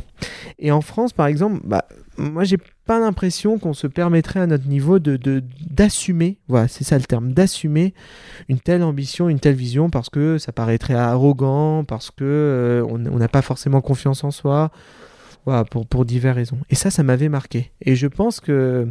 Et 0.58 0.70
en 0.70 0.82
France, 0.82 1.12
par 1.12 1.26
exemple, 1.26 1.60
bah, 1.64 1.86
moi, 2.18 2.44
j'ai 2.44 2.58
pas 2.84 3.00
l'impression 3.00 3.58
qu'on 3.58 3.72
se 3.72 3.86
permettrait 3.86 4.40
à 4.40 4.46
notre 4.46 4.68
niveau 4.68 4.98
de 4.98 5.42
d'assumer, 5.70 6.38
voilà, 6.48 6.68
c'est 6.68 6.84
ça 6.84 6.98
le 6.98 7.04
terme, 7.04 7.32
d'assumer 7.32 7.94
une 8.48 8.60
telle 8.60 8.82
ambition, 8.82 9.28
une 9.28 9.40
telle 9.40 9.54
vision, 9.54 9.88
parce 9.88 10.10
que 10.10 10.38
ça 10.38 10.52
paraîtrait 10.52 10.94
arrogant, 10.94 11.84
parce 11.84 12.10
que 12.10 12.24
euh, 12.24 12.84
on 12.86 12.98
n'a 12.98 13.28
pas 13.28 13.42
forcément 13.42 13.80
confiance 13.80 14.22
en 14.24 14.30
soi, 14.30 14.70
voilà, 15.46 15.64
pour, 15.64 15.86
pour 15.86 16.04
diverses 16.04 16.36
raisons. 16.36 16.58
Et 16.70 16.74
ça, 16.74 16.90
ça 16.90 17.02
m'avait 17.02 17.28
marqué. 17.28 17.72
Et 17.80 17.96
je 17.96 18.06
pense 18.06 18.40
que 18.40 18.88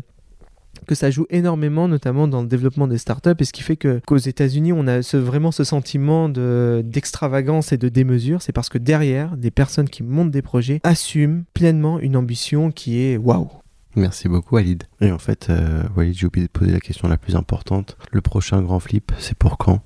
que 0.87 0.95
ça 0.95 1.09
joue 1.11 1.25
énormément, 1.29 1.87
notamment 1.87 2.27
dans 2.27 2.41
le 2.41 2.47
développement 2.47 2.87
des 2.87 2.97
startups, 2.97 3.29
et 3.39 3.45
ce 3.45 3.53
qui 3.53 3.63
fait 3.63 3.75
que 3.75 4.01
qu'aux 4.05 4.17
États-Unis, 4.17 4.73
on 4.73 4.87
a 4.87 5.01
ce, 5.01 5.17
vraiment 5.17 5.51
ce 5.51 5.63
sentiment 5.63 6.29
de, 6.29 6.83
d'extravagance 6.85 7.71
et 7.71 7.77
de 7.77 7.89
démesure, 7.89 8.41
c'est 8.41 8.51
parce 8.51 8.69
que 8.69 8.77
derrière, 8.77 9.37
des 9.37 9.51
personnes 9.51 9.89
qui 9.89 10.03
montent 10.03 10.31
des 10.31 10.41
projets 10.41 10.79
assument 10.83 11.43
pleinement 11.53 11.99
une 11.99 12.15
ambition 12.15 12.71
qui 12.71 13.01
est 13.01 13.17
waouh. 13.17 13.49
Merci 13.95 14.29
beaucoup, 14.29 14.55
Walid. 14.55 14.83
Et 15.01 15.11
en 15.11 15.17
fait, 15.17 15.49
euh, 15.49 15.83
Walid, 15.95 16.17
j'ai 16.17 16.25
oublié 16.25 16.47
de 16.47 16.51
poser 16.51 16.71
la 16.71 16.79
question 16.79 17.07
la 17.07 17.17
plus 17.17 17.35
importante. 17.35 17.97
Le 18.11 18.21
prochain 18.21 18.61
grand 18.61 18.79
flip, 18.79 19.11
c'est 19.17 19.37
pour 19.37 19.57
quand? 19.57 19.81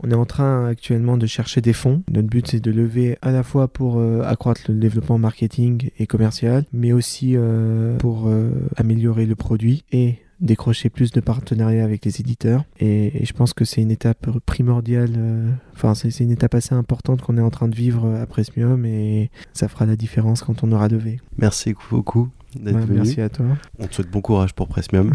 On 0.00 0.10
est 0.10 0.14
en 0.14 0.26
train 0.26 0.66
actuellement 0.66 1.16
de 1.16 1.26
chercher 1.26 1.62
des 1.62 1.72
fonds. 1.72 2.02
Notre 2.10 2.28
but 2.28 2.46
c'est 2.46 2.60
de 2.60 2.70
lever 2.70 3.16
à 3.22 3.30
la 3.30 3.42
fois 3.42 3.68
pour 3.68 3.98
euh, 3.98 4.22
accroître 4.24 4.60
le 4.68 4.74
développement 4.74 5.16
marketing 5.16 5.88
et 5.98 6.06
commercial, 6.06 6.64
mais 6.72 6.92
aussi 6.92 7.32
euh, 7.34 7.96
pour 7.96 8.28
améliorer 8.76 9.24
le 9.24 9.36
produit 9.36 9.84
et 9.92 10.18
décrocher 10.40 10.90
plus 10.90 11.12
de 11.12 11.20
partenariats 11.20 11.84
avec 11.84 12.04
les 12.04 12.20
éditeurs. 12.20 12.64
Et, 12.78 13.24
je 13.24 13.32
pense 13.32 13.52
que 13.54 13.64
c'est 13.64 13.82
une 13.82 13.90
étape 13.90 14.30
primordiale, 14.40 15.14
euh, 15.16 15.50
enfin 15.74 15.94
c'est 15.94 16.20
une 16.20 16.30
étape 16.30 16.54
assez 16.54 16.74
importante 16.74 17.22
qu'on 17.22 17.36
est 17.38 17.42
en 17.42 17.50
train 17.50 17.68
de 17.68 17.74
vivre 17.74 18.14
à 18.14 18.26
Presmium 18.26 18.84
et 18.84 19.30
ça 19.52 19.68
fera 19.68 19.86
la 19.86 19.96
différence 19.96 20.42
quand 20.42 20.62
on 20.62 20.72
aura 20.72 20.88
levé. 20.88 21.20
Merci 21.38 21.74
beaucoup 21.90 22.28
d'être 22.58 22.78
venu. 22.78 22.98
Merci 22.98 23.20
à 23.20 23.28
toi. 23.28 23.46
On 23.78 23.86
te 23.86 23.94
souhaite 23.94 24.10
bon 24.10 24.20
courage 24.20 24.54
pour 24.54 24.68
Presmium. 24.68 25.12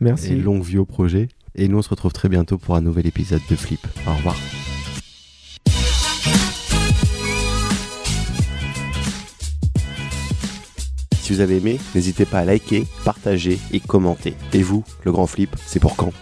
merci. 0.00 0.32
Et 0.32 0.36
longue 0.36 0.62
vie 0.62 0.78
au 0.78 0.84
projet. 0.84 1.28
Et 1.54 1.68
nous 1.68 1.78
on 1.78 1.82
se 1.82 1.90
retrouve 1.90 2.12
très 2.12 2.28
bientôt 2.28 2.58
pour 2.58 2.74
un 2.76 2.80
nouvel 2.80 3.06
épisode 3.06 3.42
de 3.48 3.56
Flip. 3.56 3.86
Au 4.06 4.14
revoir. 4.14 4.36
Si 11.24 11.32
vous 11.32 11.40
avez 11.40 11.56
aimé, 11.56 11.80
n'hésitez 11.94 12.26
pas 12.26 12.40
à 12.40 12.44
liker, 12.44 12.86
partager 13.02 13.58
et 13.72 13.80
commenter. 13.80 14.34
Et 14.52 14.62
vous, 14.62 14.84
le 15.04 15.10
grand 15.10 15.26
flip, 15.26 15.56
c'est 15.64 15.80
pour 15.80 15.96
quand? 15.96 16.12